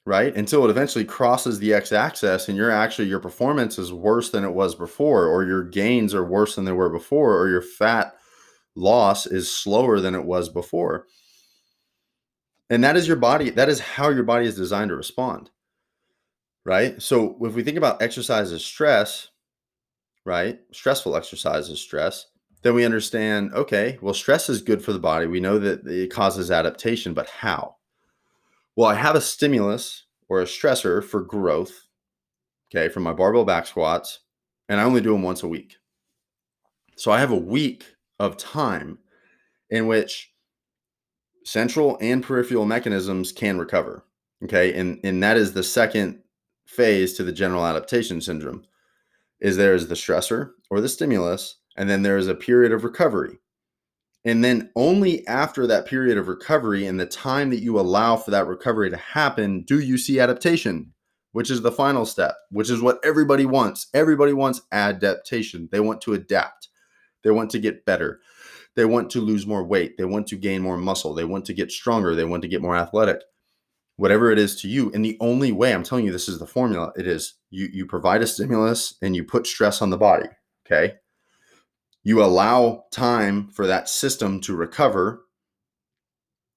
right? 0.09 0.35
Until 0.35 0.65
it 0.65 0.71
eventually 0.71 1.05
crosses 1.05 1.59
the 1.59 1.71
x 1.71 1.91
axis 1.91 2.47
and 2.47 2.57
you're 2.57 2.71
actually, 2.71 3.07
your 3.07 3.19
performance 3.19 3.77
is 3.77 3.93
worse 3.93 4.31
than 4.31 4.43
it 4.43 4.53
was 4.53 4.73
before, 4.73 5.27
or 5.27 5.43
your 5.43 5.63
gains 5.63 6.15
are 6.15 6.25
worse 6.25 6.55
than 6.55 6.65
they 6.65 6.71
were 6.71 6.89
before, 6.89 7.37
or 7.37 7.47
your 7.47 7.61
fat 7.61 8.15
loss 8.79 9.25
is 9.25 9.51
slower 9.51 9.99
than 9.99 10.15
it 10.15 10.25
was 10.25 10.49
before. 10.49 11.05
And 12.69 12.83
that 12.83 12.95
is 12.95 13.07
your 13.07 13.17
body, 13.17 13.49
that 13.51 13.69
is 13.69 13.79
how 13.79 14.09
your 14.09 14.23
body 14.23 14.45
is 14.45 14.55
designed 14.55 14.89
to 14.89 14.95
respond, 14.95 15.49
right? 16.65 17.01
So 17.01 17.37
if 17.41 17.53
we 17.53 17.63
think 17.63 17.77
about 17.77 18.01
exercise 18.01 18.51
as 18.51 18.63
stress, 18.63 19.29
right? 20.25 20.59
Stressful 20.71 21.15
exercise 21.15 21.69
is 21.69 21.81
stress. 21.81 22.27
Then 22.61 22.75
we 22.75 22.85
understand, 22.85 23.53
okay, 23.53 23.97
well, 24.01 24.13
stress 24.13 24.49
is 24.49 24.61
good 24.61 24.83
for 24.83 24.93
the 24.93 24.99
body. 24.99 25.25
We 25.25 25.39
know 25.39 25.57
that 25.59 25.87
it 25.87 26.11
causes 26.11 26.51
adaptation, 26.51 27.13
but 27.13 27.29
how? 27.29 27.77
Well, 28.75 28.89
I 28.89 28.95
have 28.95 29.15
a 29.15 29.21
stimulus 29.21 30.05
or 30.27 30.41
a 30.41 30.45
stressor 30.45 31.03
for 31.03 31.21
growth, 31.21 31.87
okay, 32.69 32.89
from 32.89 33.03
my 33.03 33.13
barbell 33.13 33.45
back 33.45 33.65
squats, 33.65 34.19
and 34.67 34.79
I 34.79 34.83
only 34.83 35.01
do 35.01 35.13
them 35.13 35.23
once 35.23 35.41
a 35.41 35.47
week. 35.47 35.77
So 36.97 37.11
I 37.11 37.19
have 37.19 37.31
a 37.31 37.35
week 37.35 37.85
of 38.19 38.37
time 38.37 38.99
in 39.69 39.87
which 39.87 40.31
central 41.45 41.97
and 42.01 42.23
peripheral 42.23 42.65
mechanisms 42.65 43.31
can 43.31 43.57
recover. 43.57 44.05
Okay. 44.43 44.73
And, 44.73 44.99
and 45.03 45.21
that 45.23 45.37
is 45.37 45.53
the 45.53 45.63
second 45.63 46.21
phase 46.65 47.13
to 47.13 47.23
the 47.23 47.31
general 47.31 47.65
adaptation 47.65 48.21
syndrome 48.21 48.63
is 49.39 49.57
there 49.57 49.73
is 49.73 49.87
the 49.87 49.95
stressor 49.95 50.51
or 50.69 50.81
the 50.81 50.89
stimulus, 50.89 51.59
and 51.77 51.89
then 51.89 52.03
there 52.03 52.17
is 52.17 52.27
a 52.27 52.35
period 52.35 52.71
of 52.71 52.83
recovery. 52.83 53.39
And 54.25 54.43
then 54.43 54.69
only 54.75 55.25
after 55.27 55.65
that 55.67 55.85
period 55.85 56.17
of 56.17 56.27
recovery 56.27 56.85
and 56.85 56.99
the 56.99 57.05
time 57.05 57.49
that 57.51 57.61
you 57.61 57.79
allow 57.79 58.17
for 58.17 58.31
that 58.31 58.47
recovery 58.47 58.89
to 58.89 58.97
happen 58.97 59.63
do 59.63 59.79
you 59.79 59.97
see 59.97 60.19
adaptation, 60.19 60.93
which 61.31 61.49
is 61.49 61.61
the 61.61 61.71
final 61.71 62.05
step, 62.05 62.35
which 62.51 62.69
is 62.69 62.81
what 62.81 62.99
everybody 63.03 63.45
wants. 63.45 63.87
Everybody 63.93 64.33
wants 64.33 64.61
adaptation. 64.73 65.69
They 65.71 65.79
want 65.79 66.01
to 66.01 66.13
adapt, 66.13 66.67
they 67.23 67.31
want 67.31 67.49
to 67.51 67.59
get 67.59 67.85
better, 67.85 68.19
they 68.75 68.85
want 68.85 69.09
to 69.11 69.21
lose 69.21 69.45
more 69.45 69.63
weight, 69.63 69.97
they 69.97 70.05
want 70.05 70.27
to 70.27 70.37
gain 70.37 70.61
more 70.61 70.77
muscle, 70.77 71.13
they 71.13 71.25
want 71.25 71.45
to 71.45 71.53
get 71.53 71.71
stronger, 71.71 72.15
they 72.15 72.23
want 72.23 72.41
to 72.43 72.47
get 72.47 72.61
more 72.61 72.75
athletic. 72.75 73.21
Whatever 73.97 74.31
it 74.31 74.39
is 74.39 74.55
to 74.61 74.69
you. 74.69 74.89
And 74.93 75.03
the 75.03 75.17
only 75.19 75.51
way 75.51 75.73
I'm 75.73 75.83
telling 75.83 76.05
you 76.05 76.13
this 76.13 76.29
is 76.29 76.39
the 76.39 76.47
formula, 76.47 76.93
it 76.95 77.05
is 77.05 77.33
you 77.49 77.67
you 77.73 77.85
provide 77.85 78.21
a 78.21 78.27
stimulus 78.27 78.95
and 79.01 79.13
you 79.13 79.25
put 79.25 79.45
stress 79.45 79.81
on 79.81 79.89
the 79.89 79.97
body. 79.97 80.29
Okay? 80.65 80.95
You 82.03 82.23
allow 82.23 82.85
time 82.91 83.49
for 83.49 83.67
that 83.67 83.89
system 83.89 84.39
to 84.41 84.55
recover. 84.55 85.25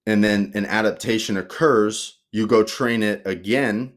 And 0.06 0.22
then 0.22 0.52
an 0.54 0.66
adaptation 0.66 1.36
occurs. 1.36 2.20
You 2.30 2.46
go 2.46 2.62
train 2.62 3.02
it 3.02 3.22
again. 3.26 3.94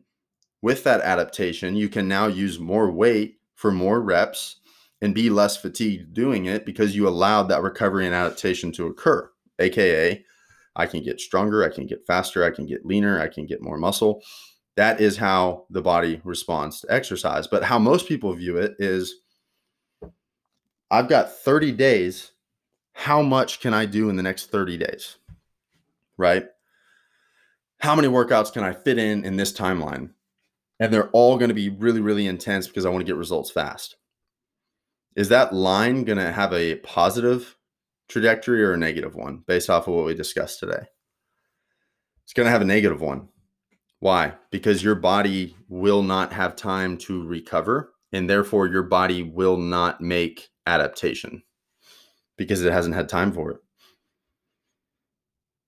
With 0.64 0.84
that 0.84 1.02
adaptation 1.02 1.76
you 1.76 1.90
can 1.90 2.08
now 2.08 2.26
use 2.26 2.58
more 2.58 2.90
weight 2.90 3.38
for 3.54 3.72
more 3.72 4.02
reps 4.02 4.56
and 5.06 5.16
be 5.16 5.30
less 5.30 5.56
fatigued 5.56 6.14
doing 6.14 6.46
it 6.46 6.66
because 6.66 6.96
you 6.96 7.08
allowed 7.08 7.44
that 7.44 7.62
recovery 7.62 8.06
and 8.06 8.14
adaptation 8.14 8.72
to 8.72 8.88
occur 8.88 9.30
aka 9.60 10.24
i 10.76 10.86
can 10.86 11.02
get 11.02 11.22
stronger 11.22 11.64
i 11.64 11.70
can 11.70 11.86
get 11.86 12.06
faster 12.06 12.44
i 12.44 12.52
can 12.52 12.66
get 12.66 12.86
leaner 12.86 13.22
i 13.22 13.28
can 13.28 13.46
get 13.46 13.62
more 13.62 13.78
muscle 13.78 14.22
that 14.76 15.00
is 15.00 15.16
how 15.16 15.66
the 15.70 15.82
body 15.82 16.20
responds 16.26 16.82
to 16.82 16.92
exercise 16.92 17.48
but 17.48 17.64
how 17.64 17.80
most 17.80 18.08
people 18.08 18.34
view 18.34 18.58
it 18.58 18.76
is 18.80 19.22
I've 20.92 21.10
got 21.10 21.32
30 21.32 21.72
days. 21.74 22.32
How 22.94 23.22
much 23.22 23.60
can 23.60 23.74
I 23.74 23.86
do 23.86 24.10
in 24.10 24.16
the 24.16 24.24
next 24.24 24.52
30 24.52 24.78
days? 24.78 25.18
Right? 26.18 26.46
How 27.80 27.96
many 27.96 28.08
workouts 28.08 28.54
can 28.54 28.64
I 28.64 28.74
fit 28.74 28.98
in 28.98 29.26
in 29.26 29.36
this 29.36 29.52
timeline? 29.52 30.12
And 30.80 30.94
they're 30.94 31.10
all 31.10 31.38
going 31.38 31.50
to 31.50 31.56
be 31.56 31.70
really, 31.70 32.02
really 32.02 32.28
intense 32.28 32.68
because 32.68 32.86
I 32.86 32.90
want 32.90 33.02
to 33.02 33.06
get 33.06 33.18
results 33.18 33.52
fast. 33.52 33.98
Is 35.16 35.30
that 35.30 35.54
line 35.54 36.04
going 36.04 36.18
to 36.18 36.32
have 36.32 36.52
a 36.54 36.76
positive 36.78 37.56
trajectory 38.10 38.64
or 38.64 38.74
a 38.74 38.78
negative 38.78 39.16
one 39.16 39.44
based 39.48 39.70
off 39.70 39.88
of 39.88 39.94
what 39.94 40.06
we 40.06 40.14
discussed 40.14 40.60
today? 40.60 40.84
It's 42.24 42.34
going 42.34 42.46
to 42.46 42.52
have 42.52 42.62
a 42.62 42.66
negative 42.66 43.02
one. 43.02 43.30
Why? 44.00 44.34
Because 44.52 44.84
your 44.84 44.96
body 44.96 45.56
will 45.70 46.04
not 46.04 46.34
have 46.34 46.56
time 46.56 46.98
to 46.98 47.26
recover, 47.26 47.94
and 48.12 48.30
therefore 48.30 48.68
your 48.68 48.84
body 48.84 49.24
will 49.24 49.58
not 49.58 50.02
make 50.02 50.50
adaptation 50.68 51.44
because 52.38 52.64
it 52.64 52.74
hasn't 52.74 52.96
had 52.96 53.08
time 53.08 53.32
for 53.32 53.52
it. 53.52 53.58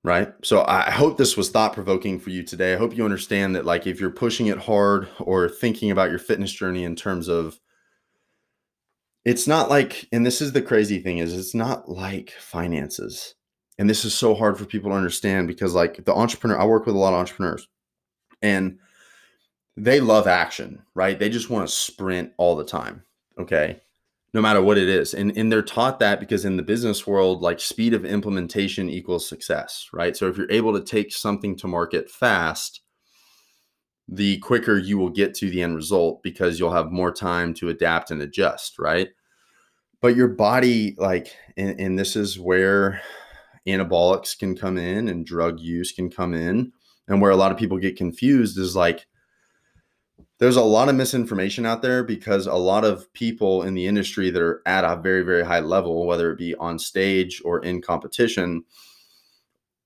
Right. 0.04 0.34
So 0.44 0.64
I 0.68 0.92
hope 0.92 1.18
this 1.18 1.36
was 1.36 1.50
thought 1.50 1.74
provoking 1.74 2.20
for 2.20 2.30
you 2.30 2.44
today. 2.44 2.74
I 2.74 2.78
hope 2.78 2.96
you 2.96 3.04
understand 3.06 3.56
that, 3.56 3.66
like, 3.66 3.88
if 3.88 4.00
you're 4.00 4.10
pushing 4.10 4.48
it 4.48 4.58
hard 4.58 5.08
or 5.20 5.50
thinking 5.50 5.92
about 5.92 6.10
your 6.10 6.20
fitness 6.20 6.52
journey 6.52 6.84
in 6.84 6.96
terms 6.96 7.28
of, 7.28 7.60
it's 9.28 9.48
not 9.48 9.70
like, 9.70 10.08
and 10.12 10.26
this 10.26 10.42
is 10.42 10.54
the 10.54 10.62
crazy 10.62 11.00
thing 11.00 11.18
is 11.18 11.38
it's 11.38 11.54
not 11.54 11.90
like 11.90 12.32
finances. 12.32 13.36
And 13.78 13.90
this 13.90 14.06
is 14.06 14.16
so 14.16 14.34
hard 14.34 14.58
for 14.58 14.66
people 14.66 14.90
to 14.90 14.98
understand 14.98 15.48
because, 15.48 15.76
like, 15.76 16.04
the 16.04 16.14
entrepreneur, 16.14 16.58
I 16.58 16.66
work 16.66 16.88
with 16.88 16.96
a 16.96 17.00
lot 17.00 17.14
of 17.14 17.20
entrepreneurs 17.20 17.68
and 18.42 18.80
they 19.76 20.00
love 20.00 20.26
action, 20.26 20.82
right? 20.96 21.20
They 21.20 21.30
just 21.30 21.52
want 21.52 21.68
to 21.68 21.76
sprint 21.76 22.32
all 22.38 22.56
the 22.56 22.66
time. 22.66 23.04
Okay 23.38 23.82
no 24.34 24.42
matter 24.42 24.62
what 24.62 24.78
it 24.78 24.88
is. 24.88 25.14
And, 25.14 25.36
and 25.38 25.52
they're 25.52 25.62
taught 25.62 26.00
that 26.00 26.20
because 26.20 26.46
in 26.46 26.58
the 26.58 26.64
business 26.64 27.08
world, 27.08 27.42
like 27.42 27.60
speed 27.60 27.94
of 27.94 28.06
implementation 28.06 28.90
equals 28.90 29.28
success, 29.28 29.90
right? 29.94 30.16
So 30.16 30.28
if 30.28 30.38
you're 30.38 30.52
able 30.52 30.74
to 30.74 30.84
take 30.84 31.12
something 31.12 31.56
to 31.58 31.68
market 31.68 32.10
fast, 32.10 32.82
the 34.08 34.38
quicker 34.40 34.78
you 34.78 34.98
will 34.98 35.10
get 35.10 35.34
to 35.36 35.50
the 35.50 35.62
end 35.62 35.76
result 35.76 36.24
because 36.24 36.60
you'll 36.60 36.72
have 36.72 36.92
more 36.92 37.12
time 37.12 37.54
to 37.56 37.70
adapt 37.70 38.12
and 38.12 38.22
adjust, 38.22 38.78
right? 38.80 39.10
But 40.02 40.16
your 40.16 40.28
body, 40.28 40.96
like, 40.98 41.36
and, 41.56 41.80
and 41.80 42.00
this 42.00 42.16
is 42.16 42.40
where 42.40 43.02
anabolics 43.68 44.38
can 44.38 44.56
come 44.56 44.78
in 44.78 45.10
and 45.10 45.26
drug 45.26 45.60
use 45.60 45.92
can 45.92 46.10
come 46.10 46.34
in, 46.34 46.72
and 47.08 47.22
where 47.22 47.32
a 47.32 47.36
lot 47.36 47.52
of 47.52 47.58
people 47.58 47.78
get 47.78 47.98
confused 47.98 48.58
is 48.58 48.76
like, 48.76 49.08
there's 50.40 50.56
a 50.56 50.62
lot 50.62 50.88
of 50.88 50.96
misinformation 50.96 51.66
out 51.66 51.82
there 51.82 52.04
because 52.04 52.46
a 52.46 52.54
lot 52.54 52.86
of 52.86 53.12
people 53.14 53.64
in 53.64 53.74
the 53.74 53.88
industry 53.88 54.30
that 54.30 54.42
are 54.42 54.62
at 54.68 54.84
a 54.84 54.96
very 55.02 55.24
very 55.24 55.44
high 55.44 55.62
level 55.62 56.06
whether 56.06 56.32
it 56.32 56.38
be 56.38 56.54
on 56.56 56.78
stage 56.78 57.42
or 57.44 57.60
in 57.66 57.82
competition 57.82 58.64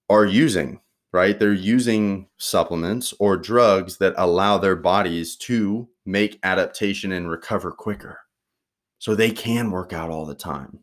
are 0.09 0.25
using 0.25 0.81
right? 1.13 1.37
They're 1.37 1.53
using 1.53 2.27
supplements 2.37 3.13
or 3.19 3.37
drugs 3.37 3.97
that 3.97 4.13
allow 4.17 4.57
their 4.57 4.75
bodies 4.75 5.35
to 5.37 5.89
make 6.05 6.39
adaptation 6.43 7.11
and 7.11 7.29
recover 7.29 7.71
quicker 7.71 8.19
so 9.01 9.15
they 9.15 9.31
can 9.31 9.71
work 9.71 9.93
out 9.93 10.11
all 10.11 10.27
the 10.27 10.35
time. 10.35 10.77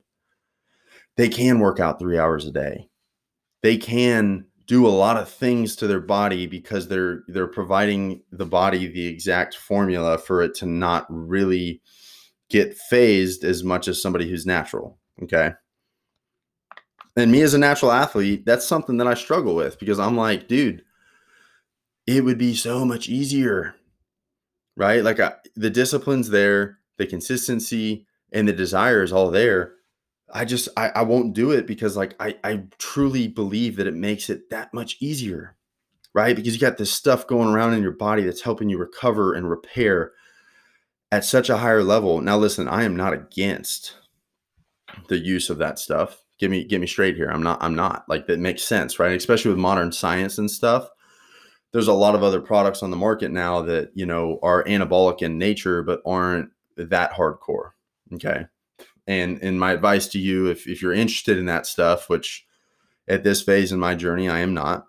They 1.16 1.28
can 1.28 1.60
work 1.60 1.78
out 1.78 2.00
3 2.00 2.18
hours 2.18 2.46
a 2.46 2.50
day. 2.50 2.88
They 3.62 3.76
can 3.76 4.44
do 4.66 4.88
a 4.88 4.90
lot 4.90 5.16
of 5.16 5.28
things 5.28 5.76
to 5.76 5.86
their 5.86 6.00
body 6.00 6.48
because 6.48 6.88
they're 6.88 7.22
they're 7.28 7.46
providing 7.46 8.22
the 8.32 8.44
body 8.44 8.88
the 8.88 9.06
exact 9.06 9.54
formula 9.54 10.18
for 10.18 10.42
it 10.42 10.52
to 10.56 10.66
not 10.66 11.06
really 11.08 11.80
get 12.50 12.76
phased 12.76 13.44
as 13.44 13.62
much 13.62 13.86
as 13.86 14.02
somebody 14.02 14.28
who's 14.28 14.44
natural 14.44 14.98
okay? 15.22 15.52
And 17.16 17.30
me 17.30 17.42
as 17.42 17.54
a 17.54 17.58
natural 17.58 17.92
athlete 17.92 18.44
that's 18.44 18.66
something 18.66 18.98
that 18.98 19.06
i 19.06 19.14
struggle 19.14 19.54
with 19.54 19.78
because 19.78 19.98
i'm 19.98 20.16
like 20.16 20.48
dude 20.48 20.82
it 22.06 22.22
would 22.22 22.38
be 22.38 22.54
so 22.54 22.84
much 22.84 23.08
easier 23.08 23.74
right? 24.76 25.02
Like 25.02 25.18
I, 25.18 25.32
the 25.56 25.70
discipline's 25.70 26.28
there 26.28 26.78
the 26.98 27.06
consistency 27.06 28.06
and 28.32 28.48
the 28.48 28.52
desire 28.52 29.02
is 29.02 29.12
all 29.12 29.30
there 29.30 29.74
I 30.32 30.44
just 30.44 30.68
I, 30.76 30.90
I 30.90 31.02
won't 31.02 31.34
do 31.34 31.50
it 31.50 31.66
because 31.66 31.96
like 31.96 32.14
I, 32.20 32.36
I 32.44 32.64
truly 32.78 33.28
believe 33.28 33.76
that 33.76 33.86
it 33.86 33.94
makes 33.94 34.28
it 34.28 34.50
that 34.50 34.74
much 34.74 34.96
easier, 35.00 35.56
right? 36.12 36.36
Because 36.36 36.54
you 36.54 36.60
got 36.60 36.76
this 36.76 36.92
stuff 36.92 37.26
going 37.26 37.48
around 37.48 37.74
in 37.74 37.82
your 37.82 37.92
body 37.92 38.22
that's 38.24 38.42
helping 38.42 38.68
you 38.68 38.78
recover 38.78 39.32
and 39.32 39.48
repair 39.48 40.12
at 41.10 41.24
such 41.24 41.48
a 41.48 41.56
higher 41.56 41.82
level. 41.82 42.20
Now 42.20 42.36
listen, 42.36 42.68
I 42.68 42.84
am 42.84 42.94
not 42.94 43.14
against 43.14 43.96
the 45.08 45.18
use 45.18 45.48
of 45.48 45.58
that 45.58 45.78
stuff. 45.78 46.22
Get 46.38 46.50
me 46.50 46.64
get 46.64 46.80
me 46.80 46.86
straight 46.86 47.16
here. 47.16 47.30
I'm 47.30 47.42
not 47.42 47.62
I'm 47.62 47.74
not. 47.74 48.04
Like 48.08 48.26
that 48.26 48.38
makes 48.38 48.62
sense, 48.62 48.98
right? 48.98 49.16
Especially 49.16 49.50
with 49.50 49.58
modern 49.58 49.92
science 49.92 50.36
and 50.36 50.50
stuff. 50.50 50.88
There's 51.72 51.88
a 51.88 51.94
lot 51.94 52.14
of 52.14 52.22
other 52.22 52.40
products 52.40 52.82
on 52.82 52.90
the 52.90 52.96
market 52.96 53.30
now 53.30 53.60
that, 53.62 53.90
you 53.94 54.06
know, 54.06 54.38
are 54.42 54.64
anabolic 54.64 55.20
in 55.20 55.36
nature 55.38 55.82
but 55.82 56.00
aren't 56.06 56.50
that 56.76 57.12
hardcore. 57.12 57.72
Okay. 58.14 58.46
And 59.06 59.38
and 59.42 59.58
my 59.58 59.72
advice 59.72 60.06
to 60.08 60.18
you 60.18 60.46
if, 60.46 60.66
if 60.66 60.82
you're 60.82 60.92
interested 60.92 61.38
in 61.38 61.46
that 61.46 61.66
stuff 61.66 62.08
which 62.08 62.44
at 63.08 63.24
this 63.24 63.42
phase 63.42 63.72
in 63.72 63.80
my 63.80 63.94
journey 63.94 64.28
i 64.28 64.40
am 64.40 64.52
not 64.52 64.84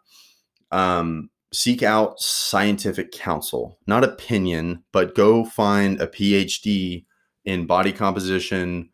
um, 0.71 1.29
seek 1.53 1.81
out 1.81 2.19
scientific 2.19 3.13
counsel 3.13 3.79
not 3.87 4.03
opinion 4.03 4.83
but 4.91 5.15
go 5.15 5.45
find 5.45 6.01
a 6.01 6.07
phd 6.07 7.05
in 7.45 7.65
body 7.65 7.93
composition 7.93 8.89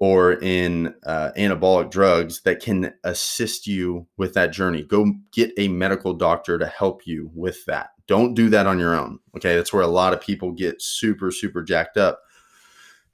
or 0.00 0.34
in 0.34 0.94
uh, 1.06 1.30
anabolic 1.36 1.90
drugs 1.90 2.42
that 2.42 2.60
can 2.60 2.92
assist 3.04 3.66
you 3.66 4.06
with 4.16 4.34
that 4.34 4.52
journey. 4.52 4.82
Go 4.82 5.12
get 5.32 5.52
a 5.56 5.68
medical 5.68 6.12
doctor 6.12 6.58
to 6.58 6.66
help 6.66 7.06
you 7.06 7.30
with 7.34 7.64
that. 7.66 7.90
Don't 8.06 8.34
do 8.34 8.48
that 8.50 8.66
on 8.66 8.78
your 8.78 8.94
own. 8.94 9.18
Okay? 9.36 9.56
That's 9.56 9.72
where 9.72 9.82
a 9.82 9.86
lot 9.86 10.12
of 10.12 10.20
people 10.20 10.52
get 10.52 10.82
super 10.82 11.30
super 11.30 11.62
jacked 11.62 11.96
up 11.96 12.20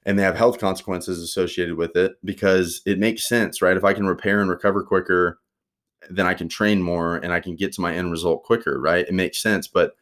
and 0.05 0.17
they 0.17 0.23
have 0.23 0.35
health 0.35 0.59
consequences 0.59 1.19
associated 1.19 1.75
with 1.75 1.95
it 1.95 2.13
because 2.23 2.81
it 2.85 2.99
makes 2.99 3.27
sense, 3.27 3.61
right? 3.61 3.77
If 3.77 3.83
I 3.83 3.93
can 3.93 4.07
repair 4.07 4.41
and 4.41 4.49
recover 4.49 4.83
quicker, 4.83 5.39
then 6.09 6.25
I 6.25 6.33
can 6.33 6.49
train 6.49 6.81
more 6.81 7.17
and 7.17 7.31
I 7.31 7.39
can 7.39 7.55
get 7.55 7.71
to 7.73 7.81
my 7.81 7.93
end 7.93 8.11
result 8.11 8.43
quicker, 8.43 8.79
right? 8.79 9.07
It 9.07 9.13
makes 9.13 9.41
sense. 9.41 9.67
But 9.67 9.95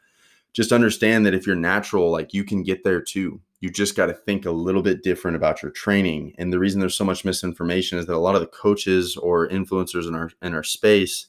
just 0.53 0.71
understand 0.71 1.25
that 1.25 1.33
if 1.33 1.45
you're 1.45 1.55
natural, 1.55 2.11
like 2.11 2.33
you 2.33 2.43
can 2.43 2.63
get 2.63 2.83
there 2.83 3.01
too. 3.01 3.41
You 3.61 3.69
just 3.69 3.95
got 3.95 4.05
to 4.05 4.13
think 4.13 4.45
a 4.45 4.51
little 4.51 4.81
bit 4.81 5.03
different 5.03 5.35
about 5.35 5.61
your 5.61 5.71
training. 5.71 6.33
And 6.37 6.51
the 6.51 6.59
reason 6.59 6.79
there's 6.79 6.95
so 6.95 7.03
much 7.03 7.25
misinformation 7.25 7.97
is 7.99 8.05
that 8.05 8.15
a 8.15 8.17
lot 8.17 8.35
of 8.35 8.41
the 8.41 8.47
coaches 8.47 9.17
or 9.17 9.49
influencers 9.49 10.07
in 10.07 10.15
our 10.15 10.31
in 10.41 10.53
our 10.53 10.63
space 10.63 11.27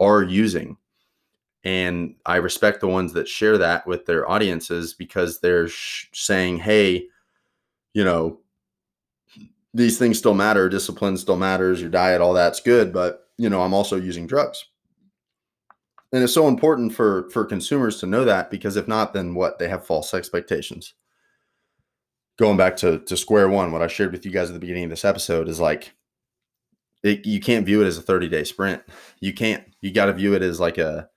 are 0.00 0.22
using. 0.22 0.76
And 1.62 2.16
I 2.26 2.36
respect 2.36 2.80
the 2.80 2.88
ones 2.88 3.12
that 3.12 3.28
share 3.28 3.56
that 3.58 3.86
with 3.86 4.06
their 4.06 4.28
audiences 4.28 4.94
because 4.94 5.40
they're 5.40 5.68
sh- 5.68 6.06
saying, 6.12 6.58
"Hey, 6.58 7.08
you 7.94 8.04
know, 8.04 8.40
these 9.72 9.98
things 9.98 10.18
still 10.18 10.34
matter. 10.34 10.68
Discipline 10.68 11.16
still 11.16 11.36
matters. 11.36 11.80
Your 11.80 11.90
diet, 11.90 12.20
all 12.20 12.32
that's 12.32 12.60
good. 12.60 12.92
But, 12.92 13.28
you 13.38 13.48
know, 13.48 13.62
I'm 13.62 13.74
also 13.74 13.96
using 13.96 14.26
drugs. 14.26 14.64
And 16.12 16.24
it's 16.24 16.34
so 16.34 16.48
important 16.48 16.92
for 16.92 17.30
for 17.30 17.44
consumers 17.44 18.00
to 18.00 18.06
know 18.06 18.24
that 18.24 18.50
because 18.50 18.76
if 18.76 18.88
not, 18.88 19.12
then 19.12 19.34
what? 19.34 19.58
They 19.58 19.68
have 19.68 19.86
false 19.86 20.12
expectations. 20.12 20.94
Going 22.36 22.56
back 22.56 22.76
to 22.78 22.98
to 22.98 23.16
square 23.16 23.48
one, 23.48 23.70
what 23.70 23.82
I 23.82 23.86
shared 23.86 24.10
with 24.10 24.26
you 24.26 24.32
guys 24.32 24.48
at 24.48 24.54
the 24.54 24.60
beginning 24.60 24.84
of 24.84 24.90
this 24.90 25.04
episode 25.04 25.48
is 25.48 25.60
like 25.60 25.92
it, 27.02 27.24
you 27.24 27.40
can't 27.40 27.64
view 27.64 27.82
it 27.82 27.86
as 27.86 27.96
a 27.96 28.02
30 28.02 28.28
day 28.28 28.44
sprint. 28.44 28.82
You 29.20 29.32
can't. 29.32 29.64
You 29.80 29.92
got 29.92 30.06
to 30.06 30.12
view 30.12 30.34
it 30.34 30.42
as 30.42 30.58
like 30.58 30.78
a 30.78 31.08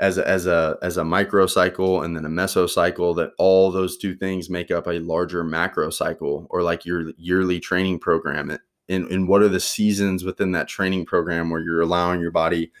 as 0.00 0.16
a, 0.16 0.26
as 0.26 0.46
a 0.46 0.78
as 0.80 0.96
a 0.96 1.04
micro 1.04 1.46
cycle 1.46 2.02
and 2.02 2.16
then 2.16 2.24
a 2.24 2.28
mesocycle 2.28 3.14
that 3.16 3.32
all 3.38 3.70
those 3.70 3.98
two 3.98 4.16
things 4.16 4.48
make 4.48 4.70
up 4.70 4.86
a 4.86 4.98
larger 4.98 5.44
macro 5.44 5.90
cycle 5.90 6.46
or 6.48 6.62
like 6.62 6.86
your 6.86 7.12
yearly 7.18 7.60
training 7.60 8.00
program. 8.00 8.58
And, 8.88 9.06
and 9.06 9.28
what 9.28 9.42
are 9.42 9.48
the 9.48 9.60
seasons 9.60 10.24
within 10.24 10.52
that 10.52 10.68
training 10.68 11.04
program 11.04 11.50
where 11.50 11.60
you're 11.60 11.82
allowing 11.82 12.20
your 12.20 12.30
body 12.30 12.72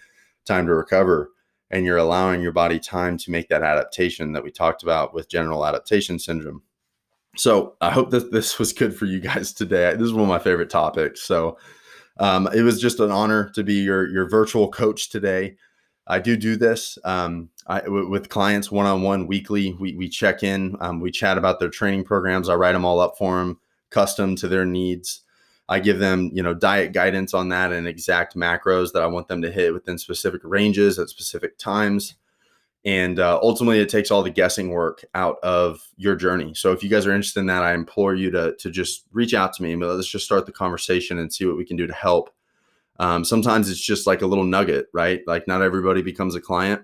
time 0.46 0.66
to 0.66 0.74
recover 0.74 1.30
and 1.70 1.84
you're 1.84 1.98
allowing 1.98 2.40
your 2.40 2.52
body 2.52 2.80
time 2.80 3.18
to 3.18 3.30
make 3.30 3.48
that 3.50 3.62
adaptation 3.62 4.32
that 4.32 4.42
we 4.42 4.50
talked 4.50 4.82
about 4.82 5.12
with 5.12 5.28
general 5.28 5.64
adaptation 5.64 6.18
syndrome? 6.18 6.62
So 7.36 7.76
i 7.82 7.90
hope 7.90 8.10
that 8.10 8.32
this 8.32 8.58
was 8.58 8.72
good 8.72 8.96
for 8.96 9.04
you 9.04 9.20
guys 9.20 9.52
today. 9.52 9.92
This 9.92 10.06
is 10.06 10.14
one 10.14 10.22
of 10.22 10.28
my 10.28 10.38
favorite 10.38 10.70
topics. 10.70 11.20
So 11.20 11.58
um, 12.18 12.48
it 12.54 12.62
was 12.62 12.80
just 12.80 12.98
an 12.98 13.10
honor 13.10 13.50
to 13.50 13.62
be 13.62 13.74
your 13.74 14.08
your 14.08 14.26
virtual 14.28 14.70
coach 14.70 15.10
today 15.10 15.56
I 16.10 16.18
do 16.18 16.36
do 16.36 16.56
this 16.56 16.98
um, 17.04 17.50
I, 17.66 17.80
w- 17.80 18.08
with 18.08 18.28
clients 18.28 18.70
one 18.70 18.86
on 18.86 19.02
one 19.02 19.26
weekly. 19.26 19.76
We, 19.78 19.94
we 19.94 20.08
check 20.08 20.42
in, 20.42 20.76
um, 20.80 21.00
we 21.00 21.10
chat 21.10 21.38
about 21.38 21.60
their 21.60 21.70
training 21.70 22.04
programs. 22.04 22.48
I 22.48 22.54
write 22.54 22.72
them 22.72 22.84
all 22.84 22.98
up 23.00 23.16
for 23.16 23.38
them, 23.38 23.60
custom 23.90 24.34
to 24.36 24.48
their 24.48 24.66
needs. 24.66 25.22
I 25.68 25.78
give 25.78 26.00
them, 26.00 26.30
you 26.34 26.42
know, 26.42 26.52
diet 26.52 26.92
guidance 26.92 27.32
on 27.32 27.50
that 27.50 27.72
and 27.72 27.86
exact 27.86 28.34
macros 28.34 28.92
that 28.92 29.04
I 29.04 29.06
want 29.06 29.28
them 29.28 29.40
to 29.42 29.52
hit 29.52 29.72
within 29.72 29.98
specific 29.98 30.40
ranges 30.42 30.98
at 30.98 31.08
specific 31.08 31.58
times. 31.58 32.16
And 32.84 33.20
uh, 33.20 33.38
ultimately, 33.40 33.78
it 33.78 33.88
takes 33.88 34.10
all 34.10 34.24
the 34.24 34.30
guessing 34.30 34.70
work 34.70 35.04
out 35.14 35.36
of 35.44 35.80
your 35.96 36.16
journey. 36.16 36.54
So, 36.54 36.72
if 36.72 36.82
you 36.82 36.88
guys 36.88 37.06
are 37.06 37.12
interested 37.12 37.40
in 37.40 37.46
that, 37.46 37.62
I 37.62 37.74
implore 37.74 38.14
you 38.14 38.30
to 38.30 38.56
to 38.56 38.70
just 38.70 39.04
reach 39.12 39.34
out 39.34 39.52
to 39.54 39.62
me. 39.62 39.76
Let's 39.76 40.08
just 40.08 40.24
start 40.24 40.46
the 40.46 40.52
conversation 40.52 41.18
and 41.18 41.32
see 41.32 41.44
what 41.44 41.58
we 41.58 41.66
can 41.66 41.76
do 41.76 41.86
to 41.86 41.92
help. 41.92 42.30
Um, 43.00 43.24
sometimes 43.24 43.70
it's 43.70 43.80
just 43.80 44.06
like 44.06 44.20
a 44.20 44.26
little 44.26 44.44
nugget, 44.44 44.86
right? 44.92 45.22
Like 45.26 45.48
not 45.48 45.62
everybody 45.62 46.02
becomes 46.02 46.34
a 46.34 46.40
client, 46.40 46.82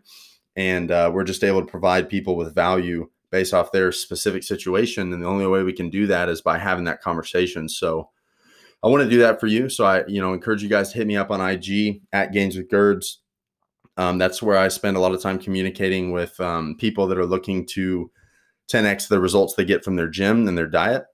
and 0.56 0.90
uh, 0.90 1.10
we're 1.12 1.24
just 1.24 1.44
able 1.44 1.60
to 1.60 1.70
provide 1.70 2.08
people 2.08 2.36
with 2.36 2.54
value 2.54 3.10
based 3.30 3.52
off 3.52 3.70
their 3.70 3.92
specific 3.92 4.42
situation. 4.42 5.12
And 5.12 5.22
the 5.22 5.28
only 5.28 5.46
way 5.46 5.62
we 5.62 5.74
can 5.74 5.90
do 5.90 6.06
that 6.06 6.30
is 6.30 6.40
by 6.40 6.56
having 6.56 6.84
that 6.84 7.02
conversation. 7.02 7.68
So 7.68 8.08
I 8.82 8.88
want 8.88 9.02
to 9.02 9.10
do 9.10 9.18
that 9.18 9.40
for 9.40 9.46
you. 9.46 9.68
So 9.68 9.84
I, 9.84 10.06
you 10.06 10.20
know, 10.20 10.32
encourage 10.32 10.62
you 10.62 10.70
guys 10.70 10.90
to 10.90 10.98
hit 10.98 11.06
me 11.06 11.16
up 11.18 11.30
on 11.30 11.46
IG 11.46 12.00
at 12.14 12.32
Gains 12.32 12.56
with 12.56 12.70
Girds. 12.70 13.20
Um, 13.98 14.16
that's 14.16 14.42
where 14.42 14.56
I 14.56 14.68
spend 14.68 14.96
a 14.96 15.00
lot 15.00 15.12
of 15.12 15.20
time 15.20 15.38
communicating 15.38 16.12
with 16.12 16.38
um, 16.40 16.76
people 16.78 17.06
that 17.08 17.18
are 17.18 17.26
looking 17.26 17.66
to 17.68 18.10
10x 18.72 19.08
the 19.08 19.20
results 19.20 19.54
they 19.54 19.64
get 19.64 19.84
from 19.84 19.96
their 19.96 20.08
gym 20.08 20.48
and 20.48 20.56
their 20.56 20.66
diet. 20.66 21.04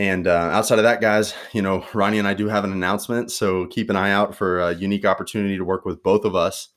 And 0.00 0.26
uh, 0.26 0.48
outside 0.50 0.78
of 0.78 0.84
that, 0.84 1.02
guys, 1.02 1.34
you 1.52 1.60
know, 1.60 1.84
Ronnie 1.92 2.18
and 2.18 2.26
I 2.26 2.32
do 2.32 2.48
have 2.48 2.64
an 2.64 2.72
announcement. 2.72 3.30
So 3.30 3.66
keep 3.66 3.90
an 3.90 3.96
eye 3.96 4.12
out 4.12 4.34
for 4.34 4.58
a 4.58 4.72
unique 4.74 5.04
opportunity 5.04 5.58
to 5.58 5.62
work 5.62 5.84
with 5.84 6.02
both 6.02 6.24
of 6.24 6.34
us. 6.34 6.70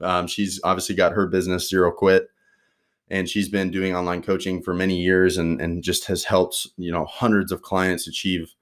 Um, 0.00 0.26
she's 0.26 0.58
obviously 0.64 0.94
got 0.94 1.12
her 1.12 1.26
business, 1.26 1.68
Zero 1.68 1.92
Quit, 1.92 2.28
and 3.08 3.28
she's 3.28 3.50
been 3.50 3.70
doing 3.70 3.94
online 3.94 4.22
coaching 4.22 4.62
for 4.62 4.72
many 4.72 4.98
years 4.98 5.36
and, 5.36 5.60
and 5.60 5.82
just 5.82 6.06
has 6.06 6.24
helped, 6.24 6.66
you 6.78 6.90
know, 6.90 7.04
hundreds 7.04 7.52
of 7.52 7.60
clients 7.60 8.08
achieve 8.08 8.54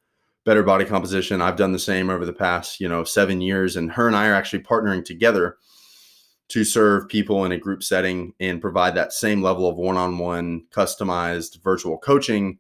better 0.45 0.65
body 0.65 0.85
composition. 0.85 1.41
I've 1.41 1.55
done 1.55 1.71
the 1.71 1.79
same 1.79 2.11
over 2.11 2.27
the 2.27 2.33
past, 2.33 2.81
you 2.81 2.89
know, 2.89 3.05
seven 3.05 3.41
years. 3.41 3.77
And 3.77 3.93
her 3.93 4.09
and 4.09 4.17
I 4.17 4.27
are 4.27 4.35
actually 4.35 4.65
partnering 4.65 5.05
together 5.05 5.57
to 6.49 6.65
serve 6.65 7.09
people 7.09 7.45
in 7.45 7.53
a 7.53 7.59
group 7.59 7.85
setting 7.85 8.33
and 8.41 8.61
provide 8.61 8.97
that 8.97 9.13
same 9.13 9.41
level 9.41 9.69
of 9.69 9.77
one 9.77 9.97
on 9.97 10.19
one 10.19 10.65
customized 10.73 11.63
virtual 11.63 11.97
coaching 11.97 12.59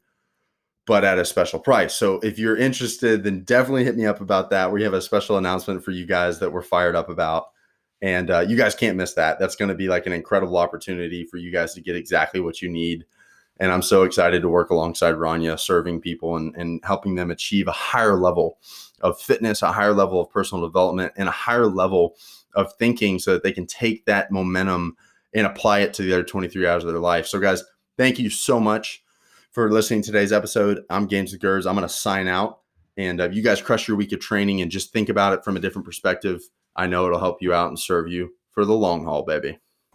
but 0.86 1.04
at 1.04 1.18
a 1.18 1.24
special 1.24 1.58
price. 1.58 1.94
So 1.94 2.18
if 2.20 2.38
you're 2.38 2.56
interested, 2.56 3.22
then 3.22 3.44
definitely 3.44 3.84
hit 3.84 3.96
me 3.96 4.06
up 4.06 4.20
about 4.20 4.50
that. 4.50 4.72
We 4.72 4.82
have 4.82 4.94
a 4.94 5.00
special 5.00 5.36
announcement 5.36 5.84
for 5.84 5.90
you 5.90 6.06
guys 6.06 6.38
that 6.40 6.52
we're 6.52 6.62
fired 6.62 6.96
up 6.96 7.08
about. 7.08 7.48
And 8.02 8.30
uh, 8.30 8.40
you 8.40 8.56
guys 8.56 8.74
can't 8.74 8.96
miss 8.96 9.14
that. 9.14 9.38
That's 9.38 9.56
going 9.56 9.68
to 9.68 9.74
be 9.74 9.88
like 9.88 10.06
an 10.06 10.12
incredible 10.12 10.56
opportunity 10.56 11.24
for 11.24 11.36
you 11.36 11.52
guys 11.52 11.74
to 11.74 11.82
get 11.82 11.96
exactly 11.96 12.40
what 12.40 12.62
you 12.62 12.70
need. 12.70 13.04
And 13.58 13.70
I'm 13.70 13.82
so 13.82 14.04
excited 14.04 14.40
to 14.40 14.48
work 14.48 14.70
alongside 14.70 15.16
Rania, 15.16 15.58
serving 15.58 16.00
people 16.00 16.36
and, 16.36 16.56
and 16.56 16.80
helping 16.82 17.14
them 17.14 17.30
achieve 17.30 17.68
a 17.68 17.72
higher 17.72 18.16
level 18.18 18.58
of 19.02 19.20
fitness, 19.20 19.60
a 19.60 19.72
higher 19.72 19.92
level 19.92 20.18
of 20.18 20.30
personal 20.30 20.66
development, 20.66 21.12
and 21.16 21.28
a 21.28 21.32
higher 21.32 21.66
level 21.66 22.16
of 22.54 22.72
thinking 22.74 23.18
so 23.18 23.34
that 23.34 23.42
they 23.42 23.52
can 23.52 23.66
take 23.66 24.06
that 24.06 24.32
momentum 24.32 24.96
and 25.34 25.46
apply 25.46 25.80
it 25.80 25.92
to 25.94 26.02
the 26.02 26.14
other 26.14 26.24
23 26.24 26.66
hours 26.66 26.84
of 26.84 26.90
their 26.90 27.00
life. 27.00 27.26
So, 27.26 27.38
guys, 27.38 27.62
thank 27.98 28.18
you 28.18 28.30
so 28.30 28.58
much 28.58 29.04
for 29.52 29.70
listening 29.70 30.02
to 30.02 30.06
today's 30.06 30.32
episode. 30.32 30.82
I'm 30.90 31.06
Gains 31.06 31.32
with 31.32 31.40
Girds. 31.40 31.66
I'm 31.66 31.74
going 31.74 31.86
to 31.86 31.92
sign 31.92 32.28
out. 32.28 32.60
And 32.96 33.20
uh, 33.20 33.30
you 33.30 33.42
guys 33.42 33.62
crush 33.62 33.88
your 33.88 33.96
week 33.96 34.12
of 34.12 34.20
training 34.20 34.60
and 34.60 34.70
just 34.70 34.92
think 34.92 35.08
about 35.08 35.32
it 35.32 35.44
from 35.44 35.56
a 35.56 35.60
different 35.60 35.86
perspective. 35.86 36.40
I 36.76 36.86
know 36.86 37.06
it'll 37.06 37.18
help 37.18 37.42
you 37.42 37.52
out 37.52 37.68
and 37.68 37.78
serve 37.78 38.08
you 38.08 38.34
for 38.52 38.64
the 38.64 38.74
long 38.74 39.04
haul, 39.04 39.24
baby. 39.24 39.58